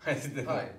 Hai 0.00 0.14
să 0.14 0.28
te 0.28 0.44
Hai. 0.44 0.72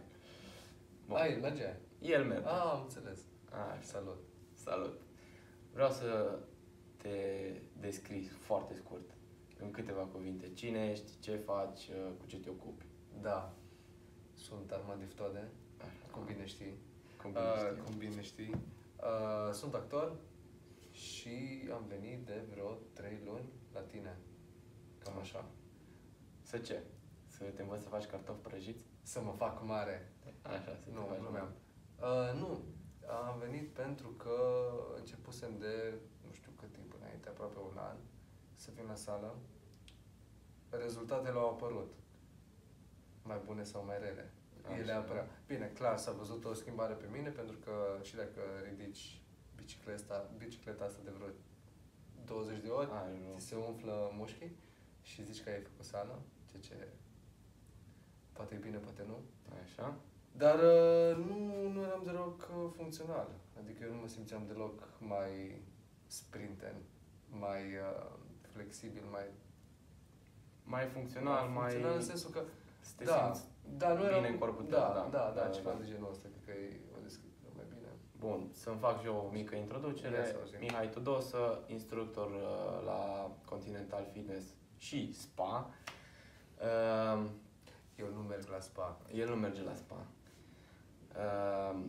Bun. 1.08 1.18
Hai, 1.18 1.38
merge. 1.42 1.76
El 2.00 2.26
merge. 2.26 2.48
Ah, 2.48 2.72
am 2.72 2.82
înțeles. 2.82 3.20
Așa. 3.52 3.82
Salut. 3.82 4.20
Salut! 4.54 5.02
Vreau 5.74 5.90
să 5.92 6.40
te 6.98 7.10
descrii 7.80 8.24
foarte 8.24 8.76
scurt, 8.76 9.10
în 9.60 9.72
câteva 9.72 10.02
cuvinte. 10.02 10.54
Cine 10.54 10.90
ești, 10.90 11.20
ce 11.20 11.36
faci, 11.36 11.88
uh, 11.88 12.12
cu 12.20 12.26
ce 12.26 12.38
te 12.40 12.50
ocupi? 12.50 12.86
Da. 13.22 13.54
Sunt 14.34 14.72
Armand 14.72 15.00
Diftode, 15.02 15.50
Așa. 15.78 16.12
cum 16.12 16.24
bine 16.26 16.46
știi. 16.46 16.74
Cum 17.22 17.32
bine 17.32 17.44
Uh, 17.44 17.58
știu. 17.72 17.84
cum 17.84 17.98
bine 17.98 18.22
știi. 18.22 18.54
Uh, 18.98 19.54
sunt 19.54 19.74
actor 19.74 20.16
și 20.92 21.70
am 21.74 21.86
venit 21.88 22.26
de 22.26 22.44
vreo 22.50 22.78
3 22.94 23.22
luni 23.26 23.50
la 23.74 23.80
tine. 23.82 24.18
Cam 25.04 25.18
așa. 25.20 25.46
Să 26.42 26.58
ce? 26.58 26.84
Să 27.28 27.44
te 27.44 27.62
învăț 27.62 27.82
să 27.82 27.88
faci 27.90 28.06
cartofi 28.06 28.40
prăjiți? 28.42 28.86
Să 29.02 29.22
mă 29.22 29.32
fac 29.32 29.64
mare. 29.66 30.12
Așa, 30.42 30.76
să 30.76 30.86
te 30.86 30.92
Nu, 30.92 31.02
faci 31.02 31.18
nu 31.18 31.30
mare. 31.32 31.32
mi-am. 31.34 31.52
Uh, 32.34 32.40
nu. 32.40 32.62
Am 33.30 33.40
venit 33.40 33.70
pentru 33.74 34.08
că 34.08 34.36
începusem 34.98 35.58
de, 35.60 35.94
nu 36.26 36.32
știu 36.34 36.52
cât 36.60 36.72
timp 36.72 36.94
înainte, 37.00 37.30
aproape 37.30 37.58
un 37.72 37.78
an, 37.78 37.96
să 38.56 38.70
vin 38.76 38.86
la 38.88 38.96
sală. 38.96 39.36
Rezultatele 40.70 41.38
au 41.38 41.50
apărut. 41.50 41.94
Mai 43.24 43.42
bune 43.46 43.64
sau 43.64 43.86
mai 43.86 44.00
rele. 44.00 44.34
Așa. 44.66 44.78
Ele 44.78 44.92
apăreau. 44.92 45.26
Bine, 45.48 45.66
clar, 45.74 45.98
s-a 45.98 46.12
văzut 46.12 46.46
o 46.46 46.54
schimbare 46.54 46.94
pe 46.94 47.08
mine, 47.12 47.30
pentru 47.30 47.56
că 47.58 47.74
și 48.02 48.16
dacă 48.16 48.42
ridici 48.70 49.22
bicicleta, 49.56 50.30
bicicleta 50.38 50.84
asta 50.84 51.00
de 51.04 51.10
vreo 51.10 51.28
20 52.26 52.60
de 52.62 52.68
ori, 52.70 52.90
Ai, 52.92 53.18
nu. 53.32 53.38
ți 53.40 53.46
se 53.46 53.56
umflă 53.56 54.12
mușchii 54.14 54.56
și 55.02 55.24
zici 55.24 55.44
că 55.44 55.50
ai 55.50 55.62
făcut 55.62 55.86
sală, 55.86 56.20
ceea 56.50 56.62
ce 56.62 56.88
poate 58.42 58.56
e 58.56 58.66
bine, 58.68 58.78
poate 58.78 59.04
nu. 59.08 59.18
Așa. 59.64 59.88
Dar 60.44 60.58
uh, 60.74 61.12
nu, 61.28 61.38
nu 61.74 61.82
eram 61.82 62.02
deloc 62.04 62.38
uh, 62.42 62.70
funcțional. 62.78 63.28
Adică 63.60 63.80
eu 63.84 63.94
nu 63.94 64.00
mă 64.02 64.08
simțeam 64.08 64.44
deloc 64.48 64.78
mai 64.98 65.62
sprinten, 66.06 66.76
mai 67.46 67.62
uh, 67.62 68.10
flexibil, 68.54 69.04
mai, 69.12 69.28
Mai 70.64 70.86
funcțional, 70.86 71.48
mai... 71.48 71.70
funcțional 71.70 71.96
în 71.96 72.06
sensul 72.12 72.30
că 72.30 72.42
Să 72.80 72.92
te 72.98 73.04
da, 73.04 73.18
simți 73.24 73.44
da, 73.78 73.90
nu 73.94 74.04
bine 74.04 74.10
eram, 74.10 74.32
în 74.32 74.38
corpul 74.38 74.66
tău, 74.66 74.80
da, 74.80 74.94
da, 74.94 75.08
da, 75.18 75.34
da, 75.36 75.42
da, 75.42 75.50
ceva 75.50 75.72
da. 75.72 75.78
de 75.82 75.86
genul 75.92 76.10
ăsta, 76.12 76.28
cred 76.32 76.44
că 76.46 76.62
e 76.62 76.80
o 76.98 77.00
descriere 77.02 77.50
mai 77.56 77.66
bine. 77.74 77.90
Bun, 78.20 78.50
să-mi 78.54 78.78
fac 78.86 79.00
și 79.00 79.06
eu 79.06 79.26
o 79.28 79.32
mică 79.32 79.56
introducere. 79.56 80.16
Ia 80.18 80.26
să 80.26 80.36
auzim. 80.40 80.60
Mihai 80.60 80.90
Tudosă, 80.90 81.64
instructor 81.68 82.30
uh, 82.32 82.86
la 82.86 83.32
Continental 83.46 84.06
Fitness 84.14 84.46
și 84.78 85.14
Spa. 85.14 85.70
Uh, 86.70 87.30
Eu 88.02 88.14
nu 88.14 88.22
merg 88.28 88.48
la 88.50 88.60
spa. 88.60 88.98
El 89.14 89.30
nu 89.30 89.36
merge 89.36 89.64
la 89.64 89.74
spa. 89.74 90.06
Uh, 91.16 91.80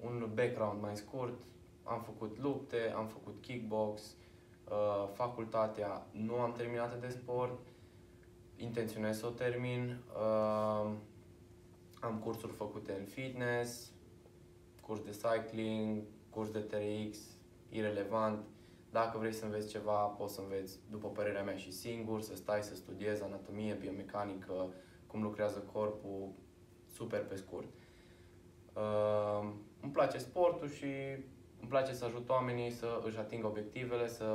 un 0.00 0.30
background 0.34 0.80
mai 0.80 0.96
scurt, 0.96 1.42
am 1.84 2.00
făcut 2.00 2.38
lupte, 2.38 2.92
am 2.96 3.06
făcut 3.06 3.36
kickbox, 3.40 4.02
uh, 4.70 5.08
facultatea 5.12 6.06
nu 6.10 6.34
am 6.34 6.52
terminat 6.52 7.00
de 7.00 7.08
sport, 7.08 7.58
intenționez 8.56 9.18
să 9.18 9.26
o 9.26 9.30
termin, 9.30 9.98
uh, 10.14 10.90
am 12.00 12.18
cursuri 12.24 12.52
făcute 12.52 12.92
în 12.92 13.04
fitness, 13.04 13.90
curs 14.82 15.00
de 15.00 15.10
cycling, 15.22 16.02
curs 16.30 16.50
de 16.50 16.58
TRX, 16.58 17.18
irelevant. 17.68 18.44
Dacă 19.00 19.18
vrei 19.18 19.32
să 19.32 19.44
înveți 19.44 19.68
ceva, 19.68 19.92
poți 19.92 20.34
să 20.34 20.40
înveți, 20.40 20.78
după 20.90 21.08
părerea 21.08 21.42
mea, 21.42 21.56
și 21.56 21.72
singur, 21.72 22.20
să 22.20 22.36
stai 22.36 22.62
să 22.62 22.74
studiezi 22.74 23.22
anatomie, 23.22 23.74
biomecanică, 23.74 24.68
cum 25.06 25.22
lucrează 25.22 25.58
corpul, 25.72 26.28
super 26.92 27.24
pe 27.24 27.36
scurt. 27.36 27.68
Uh, 28.72 29.52
îmi 29.80 29.92
place 29.92 30.18
sportul 30.18 30.68
și 30.68 30.86
îmi 31.60 31.68
place 31.68 31.92
să 31.92 32.04
ajut 32.04 32.28
oamenii 32.28 32.70
să 32.70 33.02
își 33.04 33.18
atingă 33.18 33.46
obiectivele, 33.46 34.08
să 34.08 34.26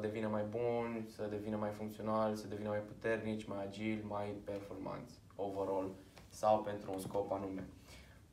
devină 0.00 0.28
mai 0.28 0.44
buni, 0.44 1.04
să 1.08 1.26
devină 1.30 1.56
mai 1.56 1.70
funcționali, 1.70 2.36
să 2.36 2.46
devină 2.46 2.68
mai 2.68 2.82
puternici, 2.82 3.46
mai 3.46 3.64
agili, 3.64 4.04
mai 4.08 4.34
performanți, 4.44 5.20
overall, 5.36 5.90
sau 6.28 6.62
pentru 6.62 6.92
un 6.92 6.98
scop 6.98 7.32
anume. 7.32 7.68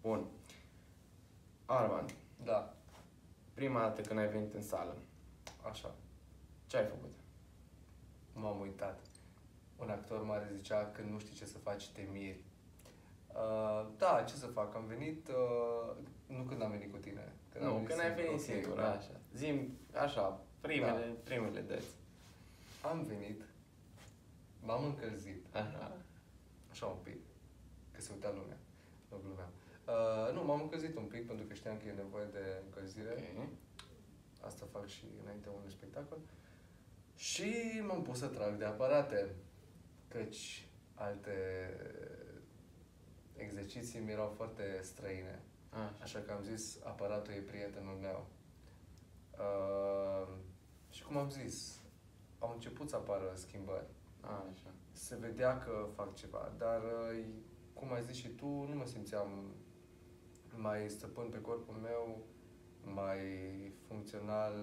Bun. 0.02 0.26
Armand, 1.66 2.14
Da, 2.44 2.74
prima 3.54 3.80
dată 3.80 4.02
când 4.02 4.20
ai 4.20 4.28
venit 4.28 4.54
în 4.54 4.62
sală, 4.62 4.96
așa. 5.70 5.96
ce 6.66 6.78
ai 6.78 6.86
făcut? 6.86 7.14
M-am 8.34 8.60
uitat. 8.60 9.00
Un 9.78 9.90
actor 9.90 10.24
mare 10.24 10.50
zicea 10.56 10.92
că 10.92 11.02
nu 11.02 11.20
știi 11.20 11.36
ce 11.36 11.46
să 11.46 11.58
faci, 11.58 11.90
te 11.90 12.02
miri. 12.12 12.44
Uh, 13.28 13.88
da, 13.98 14.24
ce 14.28 14.34
să 14.36 14.48
fac? 14.48 14.76
Am 14.76 14.86
venit, 14.86 15.28
uh, 15.28 15.96
nu 16.28 16.44
când 16.44 16.62
am 16.62 16.72
venit 16.72 16.92
cu 16.92 16.98
tine. 16.98 17.34
nu, 17.60 17.74
am 17.74 17.84
când 17.84 18.00
ai 18.00 18.14
venit 18.14 18.32
ok, 18.32 18.40
singur, 18.40 18.76
da. 18.76 18.92
așa. 18.92 19.20
Zim, 19.34 19.78
așa, 19.94 20.42
primele, 20.62 21.06
primele 21.24 21.62
dăți. 21.62 21.96
Am 22.82 23.04
venit, 23.04 23.42
m-am 24.62 24.84
încălzit, 24.84 25.46
Așa. 25.52 25.98
așa 26.72 26.86
un 26.86 26.98
pic, 27.04 27.20
că 27.92 28.02
se 28.02 28.12
uita 28.14 28.32
lumea, 28.36 28.58
nu 29.10 29.18
glumeam. 29.24 29.52
Uh, 29.86 30.34
nu, 30.34 30.44
m-am 30.46 30.62
încălzit 30.62 30.96
un 30.98 31.04
pic 31.04 31.28
pentru 31.28 31.46
că 31.46 31.54
știam 31.54 31.78
că 31.78 31.88
e 31.88 31.92
nevoie 31.92 32.26
de 32.32 32.62
încălzire. 32.66 33.12
Ok. 33.38 33.48
Asta 34.46 34.66
fac 34.72 34.86
și 34.88 35.06
înainte 35.22 35.50
unui 35.50 35.72
spectacol. 35.72 36.18
Și 37.16 37.82
m-am 37.88 38.02
pus 38.02 38.18
să 38.18 38.28
trag 38.28 38.58
de 38.58 38.66
aparate, 38.66 39.36
căci 40.08 40.68
alte 40.94 41.38
exerciții 43.36 44.00
mi 44.00 44.12
erau 44.12 44.34
foarte 44.36 44.80
străine. 44.82 45.44
Așa. 45.70 45.96
Așa 46.02 46.20
că 46.20 46.32
am 46.32 46.44
zis, 46.44 46.80
aparatul 46.84 47.34
e 47.34 47.40
prietenul 47.40 47.98
meu. 48.02 48.28
Uh, 49.32 50.28
și 50.90 51.04
cum 51.04 51.18
am 51.18 51.30
zis, 51.30 51.80
au 52.40 52.52
început 52.54 52.90
să 52.90 52.96
apară 52.96 53.32
schimbări. 53.36 53.88
Așa. 54.22 54.74
Se 54.92 55.16
vedea 55.16 55.58
că 55.58 55.88
fac 55.96 56.16
ceva, 56.16 56.54
dar 56.58 56.82
uh, 56.84 57.26
cum 57.74 57.94
ai 57.94 58.04
zis 58.04 58.16
și 58.16 58.28
tu, 58.28 58.46
nu 58.46 58.76
mă 58.76 58.86
simțeam 58.86 59.56
mai 60.56 60.90
stăpân 60.90 61.30
pe 61.30 61.42
corpul 61.42 61.76
meu, 61.76 62.26
mai 62.94 63.20
funcțional. 63.88 64.54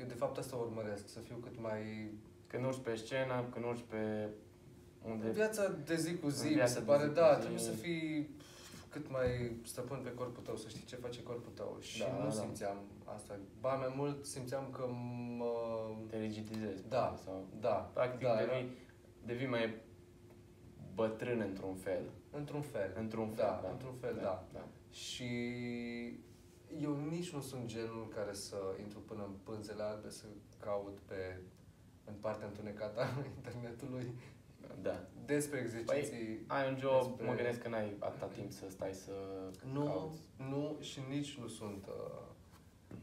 Eu 0.00 0.06
de 0.06 0.14
fapt 0.14 0.38
asta 0.38 0.56
urmăresc, 0.56 1.08
să 1.08 1.18
fiu 1.20 1.36
cât 1.36 1.60
mai... 1.60 2.10
Când 2.46 2.64
urci 2.64 2.78
pe 2.82 2.94
scenă, 2.94 3.44
când 3.52 3.64
urci 3.64 3.84
pe 3.88 4.28
unde... 5.04 5.26
În 5.26 5.32
viața 5.32 5.68
de 5.84 5.96
zi 5.96 6.16
cu 6.16 6.28
zi, 6.28 6.42
În 6.44 6.48
mi 6.48 6.54
viața 6.54 6.72
se 6.72 6.78
de 6.78 6.84
pare, 6.84 7.02
zi 7.02 7.08
cu 7.08 7.14
da, 7.14 7.32
zi. 7.34 7.38
trebuie 7.38 7.60
să 7.60 7.70
fii 7.70 8.28
cât 8.88 9.10
mai 9.10 9.56
stăpân 9.64 10.00
pe 10.04 10.14
corpul 10.14 10.42
tău, 10.42 10.56
să 10.56 10.68
știi 10.68 10.84
ce 10.84 10.96
face 10.96 11.22
corpul 11.22 11.52
tău. 11.54 11.76
Și 11.80 11.98
Da, 11.98 12.16
nu 12.18 12.24
da. 12.24 12.30
simțeam 12.30 12.76
asta. 13.04 13.38
Ba, 13.60 13.74
mai 13.74 13.92
mult 13.96 14.24
simțeam 14.24 14.68
că 14.70 14.86
mă... 15.36 15.52
te 16.08 16.18
rigidizezi. 16.18 16.88
Da, 16.88 16.98
poate, 17.00 17.20
Sau, 17.24 17.46
da, 17.60 17.72
practic, 17.94 18.26
da, 18.26 18.36
devii, 18.36 18.52
era- 18.52 18.66
devii 19.24 19.46
mai 19.46 19.74
bătrân 20.94 21.40
într-un 21.40 21.74
fel. 21.74 22.02
într-un 22.30 22.60
fel. 22.62 22.92
Într-un 22.98 23.26
fel, 23.28 23.44
Da, 23.46 23.60
da. 23.62 23.70
într-un 23.70 23.94
fel, 24.00 24.18
da. 24.22 24.46
da. 24.52 24.64
Și 24.90 25.28
eu 26.78 26.96
nici 27.08 27.32
nu 27.32 27.40
sunt 27.40 27.66
genul 27.66 28.08
care 28.14 28.32
să 28.32 28.56
intru 28.80 28.98
până 29.00 29.22
în 29.24 29.32
pânzele 29.42 29.82
albe, 29.82 30.10
să 30.10 30.24
caut 30.60 30.98
pe 31.06 31.36
în 32.04 32.14
partea 32.20 32.46
întunecată 32.46 33.00
a 33.00 33.08
internetului 33.36 34.14
Da. 34.82 35.04
despre 35.24 35.58
exerciții. 35.58 36.10
Păi, 36.10 36.44
ai 36.46 36.68
un 36.72 36.78
job, 36.78 37.06
despre- 37.06 37.26
mă 37.26 37.34
gândesc 37.34 37.58
că 37.62 37.68
n-ai 37.68 37.96
atâta 37.98 38.26
timp 38.26 38.52
să 38.52 38.64
stai 38.70 38.92
să 38.94 39.12
nu, 39.72 39.84
cauți. 39.84 40.18
nu 40.36 40.76
și 40.80 41.00
nici 41.08 41.38
nu 41.38 41.46
sunt 41.48 41.86
uh, 41.86 42.22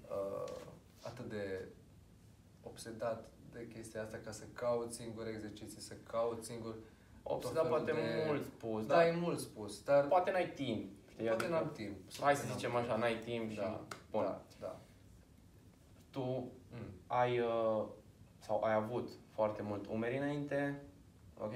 uh, 0.10 0.54
atât 1.02 1.30
de 1.30 1.68
obsedat 2.64 3.30
de 3.52 3.68
chestia 3.74 4.02
asta 4.02 4.18
ca 4.24 4.32
să 4.32 4.44
caut 4.54 4.94
singur 4.94 5.28
exerciții, 5.28 5.82
să 5.82 5.94
caut 6.08 6.44
singur 6.44 6.76
Obsedat 7.24 7.54
tot 7.56 7.64
felul 7.86 7.86
poate 7.86 7.92
de- 8.02 8.24
mult 8.28 8.46
spus, 8.46 8.86
Da, 8.86 8.96
dar 8.96 9.06
e 9.08 9.16
mult 9.16 9.40
spus, 9.40 9.84
dar 9.84 10.08
poate 10.08 10.32
n-ai 10.32 10.52
timp. 10.56 10.92
Știi? 11.18 11.26
poate 11.28 11.44
Adică, 11.44 11.60
n-am 11.60 11.72
timp. 11.72 11.96
Hai 12.22 12.36
să 12.36 12.46
N-am 12.46 12.56
zicem 12.56 12.70
timp. 12.72 12.84
așa, 12.84 12.96
n-ai 12.96 13.16
timp 13.26 13.50
și... 13.52 13.58
Da, 13.58 13.82
Bun. 14.12 14.24
da, 14.24 14.42
da. 14.60 14.76
Tu 16.10 16.52
Mm. 16.72 16.92
ai, 17.08 17.40
uh, 17.40 17.84
sau 18.40 18.64
ai 18.64 18.74
avut 18.74 19.10
foarte 19.34 19.62
mult 19.62 19.88
umeri 19.88 20.18
înainte, 20.18 20.82
ok? 21.38 21.54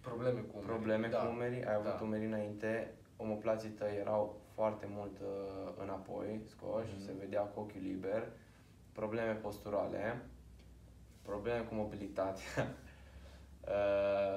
Probleme 0.00 0.40
cu 0.40 0.50
umerii. 0.52 0.66
Probleme 0.68 1.08
da. 1.08 1.18
cu 1.18 1.26
umerii, 1.32 1.64
ai 1.66 1.74
avut 1.74 1.96
da. 1.98 2.04
umeri 2.04 2.24
înainte, 2.26 2.94
omoplații 3.16 3.68
tăi 3.68 3.96
erau 3.96 4.40
foarte 4.54 4.86
mult 4.90 5.18
uh, 5.20 5.72
înapoi, 5.82 6.40
scoși, 6.46 6.92
Mhm. 6.94 7.04
se 7.04 7.12
vedea 7.18 7.40
cu 7.40 7.60
ochiul 7.60 7.80
liber, 7.82 8.28
probleme 8.92 9.32
posturale, 9.32 10.20
probleme 11.22 11.60
cu 11.64 11.74
mobilitatea, 11.74 12.42
uh, 12.58 12.64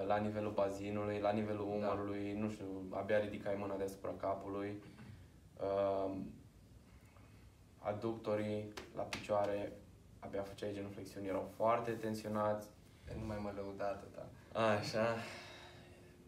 la 0.08 0.18
nivelul 0.18 0.52
bazinului, 0.52 1.20
la 1.20 1.32
nivelul 1.32 1.68
Da. 1.70 1.76
umărului, 1.88 2.34
nu 2.34 2.50
știu, 2.50 2.66
abia 2.90 3.20
ridicai 3.20 3.56
mâna 3.58 3.76
deasupra 3.76 4.12
capului, 4.18 4.84
uh, 5.62 6.16
aductorii 7.80 8.74
la 8.96 9.02
picioare, 9.04 9.72
abia 10.20 10.42
făceai 10.42 10.74
genuflexiuni, 10.74 11.28
erau 11.28 11.50
foarte 11.56 11.92
tensionați, 11.92 12.68
Nu 13.20 13.26
mai 13.26 13.38
mă 13.42 13.52
lăuda 13.56 13.86
atâta. 13.86 14.26
Așa. 14.60 15.16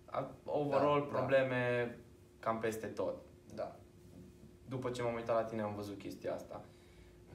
A- 0.05 0.31
Overall, 0.45 0.99
Da, 0.99 1.05
da. 1.11 1.17
probleme 1.17 1.95
cam 2.39 2.59
peste 2.59 2.87
tot. 2.87 3.15
Da. 3.55 3.75
După 4.69 4.89
ce 4.89 5.01
m-am 5.01 5.13
uitat 5.13 5.35
la 5.35 5.43
tine, 5.43 5.61
am 5.61 5.75
văzut 5.75 5.97
chestia 5.97 6.33
asta. 6.33 6.61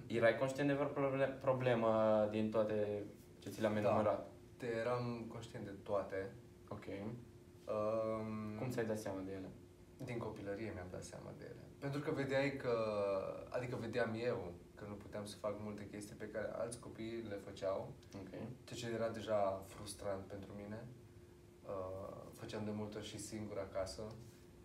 Erai 0.07 0.37
conștient 0.39 0.69
de 0.69 0.75
vreo 0.75 0.87
proble- 0.87 1.39
problemă 1.41 2.27
din 2.31 2.51
toate 2.51 3.03
ce 3.39 3.49
ți 3.49 3.61
le-am 3.61 3.73
Da. 3.73 3.79
enumerat? 3.79 4.19
Te 4.19 4.30
eram 4.67 5.25
conștient 5.29 5.65
de 5.65 5.75
toate. 5.83 6.31
Ok. 6.69 6.85
Um, 7.65 8.57
Cum 8.59 8.69
ți-ai 8.71 8.87
dat 8.87 8.99
seama 8.99 9.21
de 9.21 9.33
ele? 9.33 9.51
Din 10.05 10.19
copilărie 10.19 10.71
mi-am 10.75 10.87
dat 10.91 11.03
seama 11.03 11.33
de 11.39 11.45
ele. 11.45 11.65
Pentru 11.79 12.01
că 12.01 12.11
vedeai 12.11 12.57
că, 12.57 12.75
adică 13.49 13.77
vedeam 13.77 14.15
eu 14.25 14.53
că 14.75 14.85
nu 14.89 14.95
puteam 14.95 15.25
să 15.25 15.37
fac 15.37 15.55
multe 15.61 15.87
chestii 15.91 16.15
pe 16.15 16.29
care 16.29 16.49
alți 16.53 16.79
copii 16.81 17.25
le 17.29 17.37
făceau, 17.37 17.93
Ok. 18.15 18.29
ceea 18.65 18.79
ce 18.91 18.95
era 18.97 19.09
deja 19.09 19.63
frustrant 19.67 20.25
pentru 20.25 20.53
mine. 20.57 20.87
Uh, 21.65 22.17
făceam 22.33 22.65
de 22.65 22.71
multe 22.71 22.97
ori 22.97 23.07
și 23.07 23.19
singur 23.19 23.59
acasă 23.59 24.03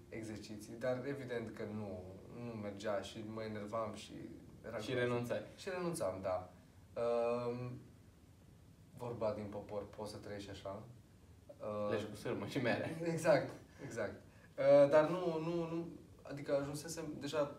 exerciții, 0.10 0.76
dar 0.80 1.06
evident 1.08 1.52
că 1.52 1.64
nu, 1.74 2.04
nu 2.46 2.52
mergea 2.62 3.02
și 3.02 3.24
mă 3.34 3.44
enervam 3.44 3.94
și 3.94 4.14
era 4.66 4.78
Și 4.78 4.92
groaznic. 4.92 4.98
renunțai. 4.98 5.42
Și 5.56 5.70
renunțam, 5.70 6.20
da. 6.22 6.54
Uh, 6.96 7.70
vorba 8.98 9.32
din 9.36 9.46
popor, 9.50 9.90
poți 9.90 10.12
să 10.12 10.18
trăiești 10.18 10.50
așa. 10.50 10.82
Uh, 11.60 11.92
Legi 11.92 12.06
cu 12.06 12.16
sârmă 12.16 12.46
și 12.46 12.58
mere. 12.58 12.98
Exact, 13.14 13.50
exact. 13.84 14.14
Uh, 14.58 14.90
dar 14.90 15.10
nu, 15.10 15.40
nu, 15.40 15.56
nu, 15.74 15.88
adică 16.22 16.56
ajunsesem 16.56 17.06
deja, 17.20 17.52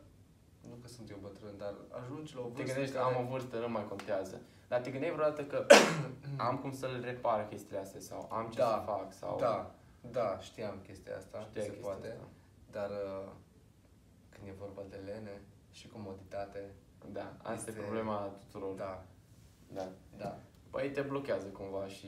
nu 0.68 0.74
că 0.82 0.88
sunt 0.88 1.10
eu 1.10 1.18
bătrân, 1.20 1.56
dar 1.58 1.74
ajungi 2.02 2.34
la 2.34 2.40
o 2.40 2.44
Te 2.44 2.48
vârstă 2.50 2.72
gândești, 2.72 2.94
care... 2.96 3.14
am 3.14 3.24
o 3.26 3.28
vârstă, 3.30 3.58
nu 3.58 3.68
mai 3.68 3.88
contează. 3.88 4.40
Dar 4.68 4.80
te 4.80 4.90
gândeai 4.90 5.12
vreodată 5.12 5.44
că 5.44 5.66
am 6.48 6.58
cum 6.58 6.72
să-l 6.72 7.00
repar 7.04 7.48
chestiile 7.48 7.78
astea 7.80 8.00
sau 8.00 8.28
am 8.32 8.48
ce 8.50 8.58
Da, 8.58 8.66
să 8.68 8.82
fac 8.90 9.12
sau... 9.12 9.38
Da, 9.38 9.74
da, 10.10 10.38
știam 10.40 10.78
chestia 10.86 11.16
asta, 11.16 11.40
Știai 11.40 11.64
se 11.64 11.70
chestia 11.70 11.90
poate, 11.90 12.08
asta. 12.08 12.26
dar 12.70 12.90
uh, 12.90 13.28
când 14.28 14.48
e 14.48 14.54
vorba 14.58 14.82
de 14.90 14.96
lene 15.04 15.40
și 15.70 15.88
comoditate, 15.88 16.70
Da, 17.12 17.32
asta 17.42 17.52
Este- 17.52 17.70
e 17.70 17.82
problema 17.82 18.32
tuturor. 18.40 18.74
da, 18.76 19.02
da. 19.72 19.88
da, 20.16 20.38
Păi 20.76 20.90
te 20.90 21.00
blochează 21.00 21.46
cumva 21.46 21.86
și 21.86 22.06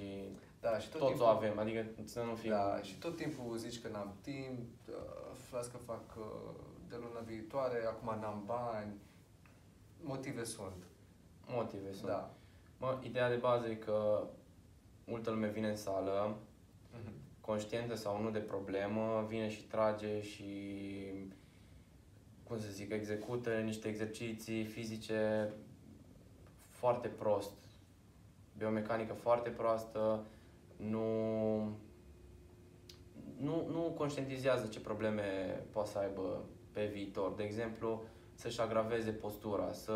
da, 0.60 0.78
și 0.78 0.88
tot 0.88 1.00
toți 1.00 1.12
o 1.12 1.14
timpul, 1.14 1.26
avem, 1.26 1.58
adică 1.58 1.86
să 2.04 2.22
nu 2.22 2.34
fim... 2.34 2.50
Da, 2.50 2.80
și 2.82 2.98
tot 2.98 3.16
timpul 3.16 3.56
zici 3.56 3.80
că 3.80 3.88
n-am 3.88 4.14
timp, 4.20 4.68
uh, 4.88 4.94
las 5.52 5.66
că 5.66 5.76
fac 5.76 6.16
uh, 6.16 6.24
de 6.88 6.94
luna 6.96 7.20
viitoare, 7.20 7.86
acum 7.86 8.20
n-am 8.20 8.42
bani, 8.46 8.92
motive 10.00 10.44
sunt, 10.44 10.84
Motive 11.46 11.92
sunt. 11.92 12.06
da. 12.06 12.30
Mă, 12.78 12.98
ideea 13.02 13.28
de 13.28 13.36
bază 13.36 13.66
e 13.68 13.74
că 13.74 14.26
multă 15.04 15.30
lume 15.30 15.48
vine 15.48 15.68
în 15.68 15.76
sală, 15.76 16.36
conștientă 17.40 17.94
sau 17.94 18.22
nu 18.22 18.30
de 18.30 18.38
problemă, 18.38 19.24
vine 19.28 19.48
și 19.48 19.62
trage 19.62 20.22
și, 20.22 20.46
cum 22.44 22.58
să 22.60 22.68
zic, 22.70 22.92
execută 22.92 23.50
niște 23.50 23.88
exerciții 23.88 24.64
fizice 24.64 25.52
foarte 26.70 27.08
prost. 27.08 27.67
Biomecanică 28.58 29.12
foarte 29.12 29.50
proastă, 29.50 30.24
nu, 30.76 31.06
nu, 33.36 33.66
nu 33.70 33.94
conștientizează 33.96 34.66
ce 34.66 34.80
probleme 34.80 35.22
poate 35.72 35.90
să 35.90 35.98
aibă 35.98 36.44
pe 36.72 36.86
viitor. 36.92 37.32
De 37.34 37.42
exemplu, 37.42 38.02
să-și 38.34 38.60
agraveze 38.60 39.10
postura, 39.10 39.72
să, 39.72 39.94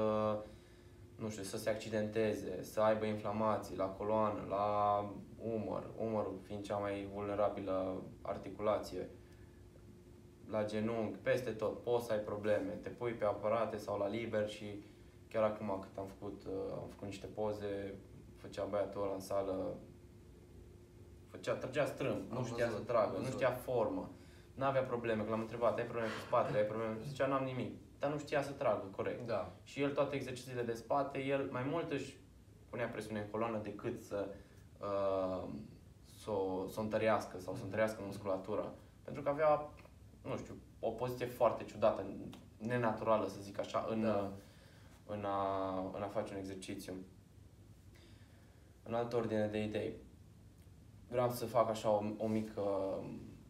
nu 1.16 1.28
știu, 1.28 1.42
să 1.42 1.56
se 1.56 1.70
accidenteze, 1.70 2.62
să 2.62 2.80
aibă 2.80 3.04
inflamații 3.04 3.76
la 3.76 3.84
coloană, 3.84 4.46
la 4.48 4.98
umăr, 5.38 5.90
umărul 5.96 6.38
fiind 6.42 6.62
cea 6.62 6.76
mai 6.76 7.08
vulnerabilă 7.14 8.02
articulație, 8.22 9.08
la 10.50 10.64
genunchi, 10.64 11.18
peste 11.18 11.50
tot, 11.50 11.82
poți 11.82 12.06
să 12.06 12.12
ai 12.12 12.18
probleme, 12.18 12.78
te 12.82 12.88
pui 12.88 13.12
pe 13.12 13.24
aparate 13.24 13.76
sau 13.76 13.98
la 13.98 14.08
liber 14.08 14.48
și 14.48 14.82
chiar 15.28 15.42
acum 15.42 15.78
cât 15.80 15.98
am 15.98 16.06
făcut, 16.06 16.42
uh, 16.44 16.72
am 16.72 16.86
făcut 16.88 17.06
niște 17.06 17.26
poze, 17.26 17.94
făcea 18.42 18.64
băiatul 18.64 19.02
ăla 19.02 19.14
în 19.14 19.20
sală, 19.20 19.76
făcea, 21.30 21.54
trăgea 21.54 21.84
strâmb, 21.84 22.30
nu 22.30 22.36
Am 22.38 22.44
știa 22.44 22.66
văzut, 22.66 22.78
să 22.80 22.92
tragă, 22.92 23.06
am 23.06 23.12
nu 23.12 23.18
văzut. 23.18 23.32
știa 23.32 23.50
formă, 23.50 24.10
n-avea 24.54 24.82
probleme, 24.82 25.22
că 25.22 25.30
l-am 25.30 25.40
întrebat, 25.40 25.78
ai 25.78 25.84
probleme 25.84 26.08
cu 26.08 26.26
spatele, 26.26 26.58
ai 26.58 26.64
probleme, 26.64 26.96
zicea, 27.08 27.26
n-am 27.26 27.44
nimic, 27.44 27.72
dar 27.98 28.10
nu 28.10 28.18
știa 28.18 28.42
să 28.42 28.52
tragă, 28.52 28.84
corect. 28.96 29.26
Da, 29.26 29.52
Și 29.62 29.82
el 29.82 29.90
toate 29.92 30.14
exercițiile 30.16 30.62
de 30.62 30.74
spate, 30.74 31.18
el 31.24 31.48
mai 31.50 31.62
mult 31.70 31.92
își 31.92 32.16
punea 32.70 32.88
presiune 32.88 33.20
în 33.20 33.30
coloană 33.30 33.58
decât 33.62 34.00
să 34.00 34.28
uh, 34.80 35.48
să 36.22 36.30
o, 36.30 36.66
să 36.68 36.80
o 36.80 36.82
întărească 36.82 37.38
sau 37.38 37.54
să 37.54 37.62
întărească 37.64 38.00
musculatura. 38.04 38.72
Pentru 39.02 39.22
că 39.22 39.28
avea, 39.28 39.70
nu 40.22 40.36
știu, 40.36 40.54
o 40.80 40.90
poziție 40.90 41.26
foarte 41.26 41.64
ciudată, 41.64 42.06
nenaturală 42.58 43.26
să 43.28 43.40
zic 43.40 43.58
așa, 43.58 43.86
în, 43.90 44.00
Da. 44.00 44.32
în, 45.06 45.24
a, 45.24 45.78
în 45.94 46.02
a 46.02 46.06
face 46.06 46.32
un 46.32 46.38
exercițiu. 46.38 46.94
În 48.82 48.94
altă 48.94 49.16
ordine 49.16 49.46
de 49.46 49.62
idei, 49.62 49.92
vreau 51.08 51.30
să 51.30 51.46
fac 51.46 51.68
așa 51.68 51.90
o, 51.90 52.02
o 52.16 52.26
mică 52.26 52.62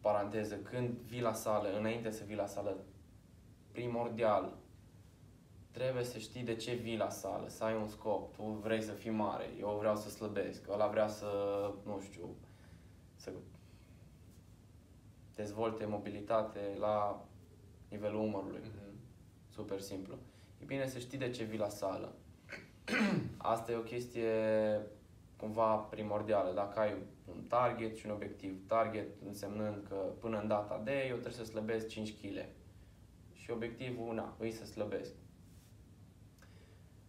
paranteză. 0.01 0.55
Când 0.55 0.89
vii 0.89 1.21
la 1.21 1.33
sală, 1.33 1.77
înainte 1.77 2.11
să 2.11 2.23
vii 2.23 2.35
la 2.35 2.45
sală, 2.45 2.77
primordial, 3.71 4.57
trebuie 5.71 6.03
să 6.03 6.17
știi 6.17 6.43
de 6.43 6.55
ce 6.55 6.73
vii 6.73 6.97
la 6.97 7.09
sală, 7.09 7.47
să 7.47 7.63
ai 7.63 7.75
un 7.75 7.87
scop. 7.87 8.35
Tu 8.35 8.43
vrei 8.43 8.81
să 8.81 8.91
fii 8.91 9.11
mare, 9.11 9.49
eu 9.59 9.77
vreau 9.79 9.95
să 9.95 10.09
slăbesc, 10.09 10.69
ăla 10.69 10.87
vrea 10.87 11.07
să, 11.07 11.27
nu 11.85 11.99
știu, 12.01 12.35
să 13.15 13.31
dezvolte 15.35 15.85
mobilitate 15.85 16.59
la 16.79 17.25
nivelul 17.89 18.19
umărului. 18.19 18.61
Mhm. 18.61 18.93
Super 19.49 19.79
simplu. 19.79 20.15
E 20.61 20.65
bine 20.65 20.87
să 20.87 20.99
știi 20.99 21.17
de 21.17 21.29
ce 21.29 21.43
vii 21.43 21.57
la 21.57 21.69
sală. 21.69 22.15
Asta 23.37 23.71
e 23.71 23.75
o 23.75 23.81
chestie 23.81 24.31
cumva 25.43 25.75
primordială. 25.75 26.53
Dacă 26.53 26.79
ai 26.79 26.93
un 27.25 27.43
target 27.47 27.95
și 27.95 28.05
un 28.05 28.11
obiectiv. 28.11 28.67
Target 28.67 29.07
însemnând 29.25 29.85
că 29.89 29.95
până 30.19 30.39
în 30.39 30.47
data 30.47 30.81
de 30.83 31.05
eu 31.07 31.17
trebuie 31.17 31.45
să 31.45 31.51
slăbesc 31.51 31.87
5 31.87 32.13
kg. 32.21 32.45
Și 33.33 33.51
obiectivul, 33.51 34.13
na, 34.13 34.35
îi 34.39 34.51
să 34.51 34.65
slăbesc. 34.65 35.13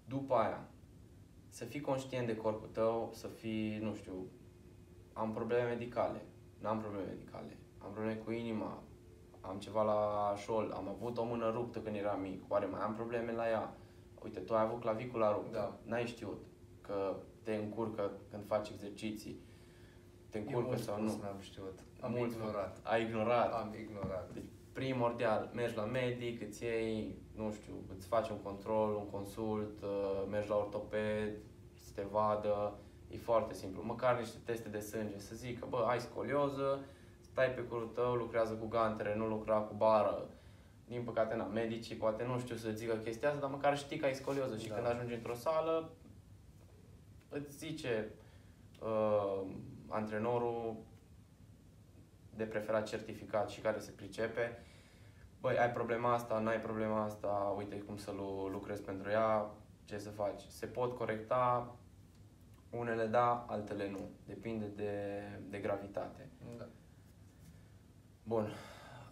După 0.09 0.35
aia, 0.35 0.69
să 1.49 1.65
fii 1.65 1.81
conștient 1.81 2.27
de 2.27 2.37
corpul 2.37 2.69
tău, 2.69 3.11
să 3.13 3.27
fii, 3.27 3.79
nu 3.79 3.95
știu, 3.95 4.27
am 5.13 5.33
probleme 5.33 5.69
medicale, 5.69 6.23
n-am 6.59 6.79
probleme 6.79 7.07
medicale, 7.09 7.57
am 7.79 7.91
probleme 7.91 8.15
cu 8.15 8.31
inima, 8.31 8.83
am 9.41 9.59
ceva 9.59 9.83
la 9.83 10.35
șol, 10.37 10.73
am 10.73 10.89
avut 10.89 11.19
o 11.19 11.25
mână 11.25 11.51
ruptă 11.51 11.81
când 11.81 11.97
eram 11.97 12.21
mic, 12.21 12.43
oare 12.49 12.67
mai 12.67 12.81
am 12.81 12.95
probleme 12.95 13.33
la 13.33 13.49
ea? 13.49 13.77
Uite, 14.25 14.41
tu 14.41 14.55
ai 14.55 14.63
avut 14.63 14.81
clavicula 14.81 15.33
ruptă, 15.33 15.59
Da. 15.59 15.79
n-ai 15.85 16.07
știut 16.07 16.43
că 16.81 17.17
te 17.45 17.55
încurcă 17.55 18.11
când 18.31 18.47
faci 18.47 18.69
exerciții, 18.69 19.41
te 20.31 20.39
Eu 20.39 20.45
încurcă 20.47 20.69
mult 20.69 20.81
sau 20.83 20.97
spus 20.97 21.13
nu. 21.15 21.23
n-am 21.23 21.39
știut. 21.41 21.79
Am 22.01 22.13
Mult 22.13 22.33
ignorat. 22.33 22.81
Ai 22.83 23.03
ignorat. 23.03 23.53
Am 23.53 23.75
ignorat. 23.81 24.31
Deci, 24.33 24.45
primordial, 24.73 25.51
mergi 25.55 25.77
la 25.77 25.85
medic, 25.85 26.43
îți 26.43 26.63
iei, 26.65 27.19
nu 27.37 27.53
știu, 27.53 27.73
îți 27.97 28.07
faci 28.07 28.29
un 28.29 28.41
control, 28.43 28.95
un 28.95 29.09
consult, 29.11 29.83
uh, 29.83 30.23
mergi 30.31 30.49
la 30.49 30.57
ortoped, 30.57 31.31
să 31.75 31.91
te 31.95 32.03
vadă, 32.11 32.79
e 33.11 33.17
foarte 33.17 33.55
simplu. 33.55 33.83
Măcar 33.83 34.19
niște 34.19 34.37
teste 34.45 34.69
de 34.69 34.79
sânge, 34.81 35.19
să 35.19 35.35
zică, 35.35 35.67
bă, 35.71 35.85
ai 35.89 36.01
scolioză, 36.01 36.79
stai 37.21 37.51
pe 37.51 37.61
curul 37.61 37.87
tău, 37.95 38.15
lucrează 38.15 38.53
cu 38.55 38.67
gantere, 38.67 39.17
nu 39.17 39.27
lucra 39.27 39.57
cu 39.59 39.75
bară. 39.75 40.29
Din 40.87 41.03
păcate, 41.03 41.37
na, 41.37 41.45
medicii 41.45 41.97
poate 41.97 42.25
nu 42.25 42.39
știu 42.39 42.57
să 42.57 42.71
zică 42.71 42.95
chestia 42.95 43.29
asta, 43.29 43.41
dar 43.41 43.51
măcar 43.51 43.79
știi 43.79 43.97
că 43.99 44.05
ai 44.05 44.15
scolioză 44.15 44.57
și 44.57 44.69
Da. 44.69 44.75
când 44.75 44.87
ajungi 44.87 45.15
într-o 45.15 45.35
sală, 45.35 45.91
îți 47.35 47.57
zice 47.57 48.11
uh, 48.81 49.47
antrenorul 49.89 50.77
de 52.37 52.45
preferat 52.45 52.87
certificat 52.87 53.49
și 53.49 53.61
care 53.61 53.79
se 53.79 53.91
pricepe, 53.91 54.59
băi, 55.41 55.59
ai 55.59 55.73
problema 55.73 56.13
asta, 56.13 56.39
n-ai 56.39 56.61
problema 56.61 57.03
asta, 57.03 57.55
uite 57.57 57.79
cum 57.79 57.97
să 57.97 58.11
lu- 58.11 58.49
lucrezi 58.53 58.83
pentru 58.83 59.11
ea, 59.11 59.51
ce 59.85 59.99
să 59.99 60.11
faci. 60.11 60.43
Se 60.43 60.67
pot 60.67 60.97
corecta, 60.97 61.75
unele 62.71 63.07
da, 63.07 63.47
altele 63.49 63.91
nu. 63.91 64.11
Depinde 64.27 64.67
de, 64.67 65.23
de 65.49 65.59
gravitate. 65.59 66.29
Da. 66.59 66.67
Bun. 68.23 68.49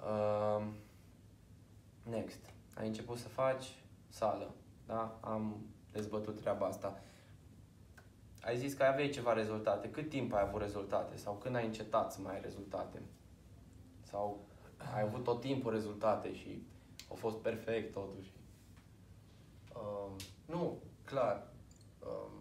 Uh, 0.02 0.66
next. 2.10 2.40
Ai 2.76 2.86
început 2.86 3.18
să 3.18 3.28
faci 3.28 3.74
sală. 4.08 4.54
Da? 4.86 5.18
Am 5.20 5.66
dezbătut 5.92 6.40
treaba 6.40 6.66
asta. 6.66 7.00
Ai 8.44 8.56
zis 8.56 8.74
că 8.74 8.82
aveai 8.82 9.08
ceva 9.08 9.32
rezultate. 9.32 9.90
Cât 9.90 10.08
timp 10.08 10.32
ai 10.32 10.42
avut 10.42 10.60
rezultate? 10.60 11.16
Sau 11.16 11.34
când 11.34 11.54
ai 11.56 11.66
încetat 11.66 12.12
să 12.12 12.20
mai 12.20 12.34
ai 12.34 12.40
rezultate? 12.40 13.02
Sau 14.02 14.46
ai 14.94 15.02
avut 15.02 15.22
tot 15.24 15.40
timpul 15.40 15.72
rezultate 15.72 16.34
și 16.34 16.66
au 17.08 17.16
fost 17.16 17.36
perfect 17.36 17.92
totuși? 17.92 18.32
Um, 19.74 20.16
nu, 20.46 20.82
clar. 21.04 21.46
Um, 21.98 22.32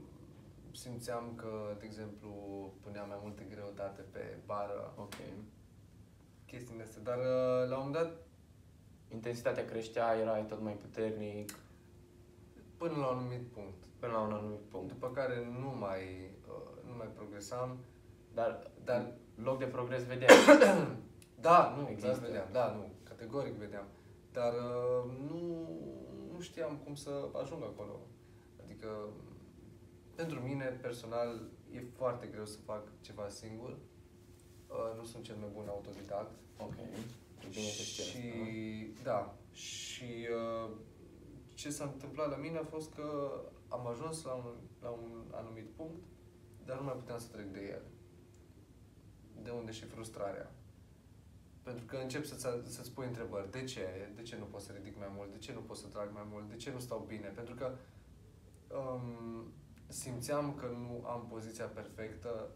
simțeam 0.74 1.34
că, 1.36 1.76
de 1.80 1.86
exemplu, 1.86 2.30
puneam 2.82 3.08
mai 3.08 3.18
multă 3.22 3.44
greutate 3.50 4.02
pe 4.02 4.38
bară 4.46 4.94
Ok. 4.98 5.16
chestiile 6.46 6.84
astea. 6.84 7.02
Dar 7.02 7.18
uh, 7.18 7.70
la 7.70 7.78
un 7.78 7.84
moment 7.86 7.94
dat, 7.94 8.12
Intensitatea 9.14 9.66
creștea, 9.66 10.18
erai 10.22 10.46
tot 10.46 10.62
mai 10.62 10.74
puternic, 10.74 11.58
până 12.82 12.98
la 12.98 13.08
un 13.08 13.18
anumit 13.18 13.46
punct, 13.56 13.80
până 14.00 14.12
la 14.12 14.20
un 14.20 14.34
anumit 14.34 14.64
punct. 14.72 14.88
după 14.88 15.10
care 15.12 15.38
nu 15.62 15.70
mai, 15.86 16.02
uh, 16.48 16.72
nu 16.88 16.94
mai 16.98 17.08
progresam, 17.18 17.78
Dar, 18.34 18.72
dar 18.84 19.14
loc 19.36 19.60
de 19.60 19.66
progres 19.66 20.04
vedeai. 20.06 20.36
Da, 21.48 21.74
nu, 21.78 21.88
Există. 21.90 22.08
Există. 22.08 22.28
vedeam, 22.28 22.48
da, 22.52 22.66
nu, 22.76 22.92
categoric 23.04 23.54
vedeam. 23.54 23.88
Dar 24.32 24.54
uh, 24.54 25.12
nu, 25.30 25.42
nu 26.34 26.40
știam 26.40 26.78
cum 26.84 26.96
să 26.96 27.12
ajung 27.42 27.64
acolo. 27.64 28.00
Adică, 28.64 28.88
pentru 30.16 30.40
mine, 30.40 30.66
personal, 30.66 31.42
e 31.72 31.82
foarte 31.98 32.28
greu 32.28 32.46
să 32.46 32.58
fac 32.66 32.84
ceva 33.02 33.30
singur. 33.30 33.70
Uh, 34.68 34.98
nu 34.98 35.04
sunt 35.04 35.24
cel 35.24 35.36
mai 35.40 35.50
bun 35.54 35.66
autodidact. 35.68 36.32
ok. 36.60 36.76
E 37.44 37.48
bine 37.50 37.72
să 37.80 37.84
știi 37.84 38.04
și, 38.04 38.18
asta, 38.98 39.04
da, 39.04 39.36
și 39.52 40.28
uh, 40.30 40.72
ce 41.62 41.70
s-a 41.70 41.84
întâmplat 41.84 42.30
la 42.30 42.36
mine 42.36 42.58
a 42.58 42.64
fost 42.64 42.94
că 42.94 43.32
am 43.68 43.88
ajuns 43.88 44.24
la 44.24 44.34
un, 44.34 44.56
la 44.82 44.90
un 44.90 45.26
anumit 45.32 45.70
punct, 45.70 46.04
dar 46.66 46.78
nu 46.78 46.84
mai 46.84 46.94
puteam 46.94 47.20
să 47.20 47.28
trec 47.32 47.46
de 47.52 47.68
el. 47.76 47.84
De 49.44 49.50
unde 49.50 49.72
și 49.72 49.86
frustrarea. 49.86 50.52
Pentru 51.64 51.86
că 51.86 51.98
încep 51.98 52.26
să-ți, 52.26 52.76
să-ți 52.76 52.92
pui 52.92 53.06
întrebări. 53.06 53.52
De 53.52 53.64
ce? 53.64 54.12
De 54.16 54.22
ce 54.22 54.38
nu 54.38 54.46
pot 54.46 54.62
să 54.62 54.72
ridic 54.72 54.98
mai 54.98 55.12
mult? 55.16 55.32
De 55.32 55.38
ce 55.38 55.54
nu 55.54 55.60
pot 55.60 55.78
să 55.78 55.88
trag 55.88 56.10
mai 56.14 56.28
mult? 56.32 56.50
De 56.50 56.56
ce 56.56 56.72
nu 56.72 56.80
stau 56.80 57.06
bine? 57.08 57.28
Pentru 57.28 57.56
că 57.56 57.78
um, 58.78 59.54
simțeam 59.88 60.56
că 60.56 60.66
nu 60.66 61.06
am 61.08 61.28
poziția 61.28 61.66
perfectă 61.66 62.52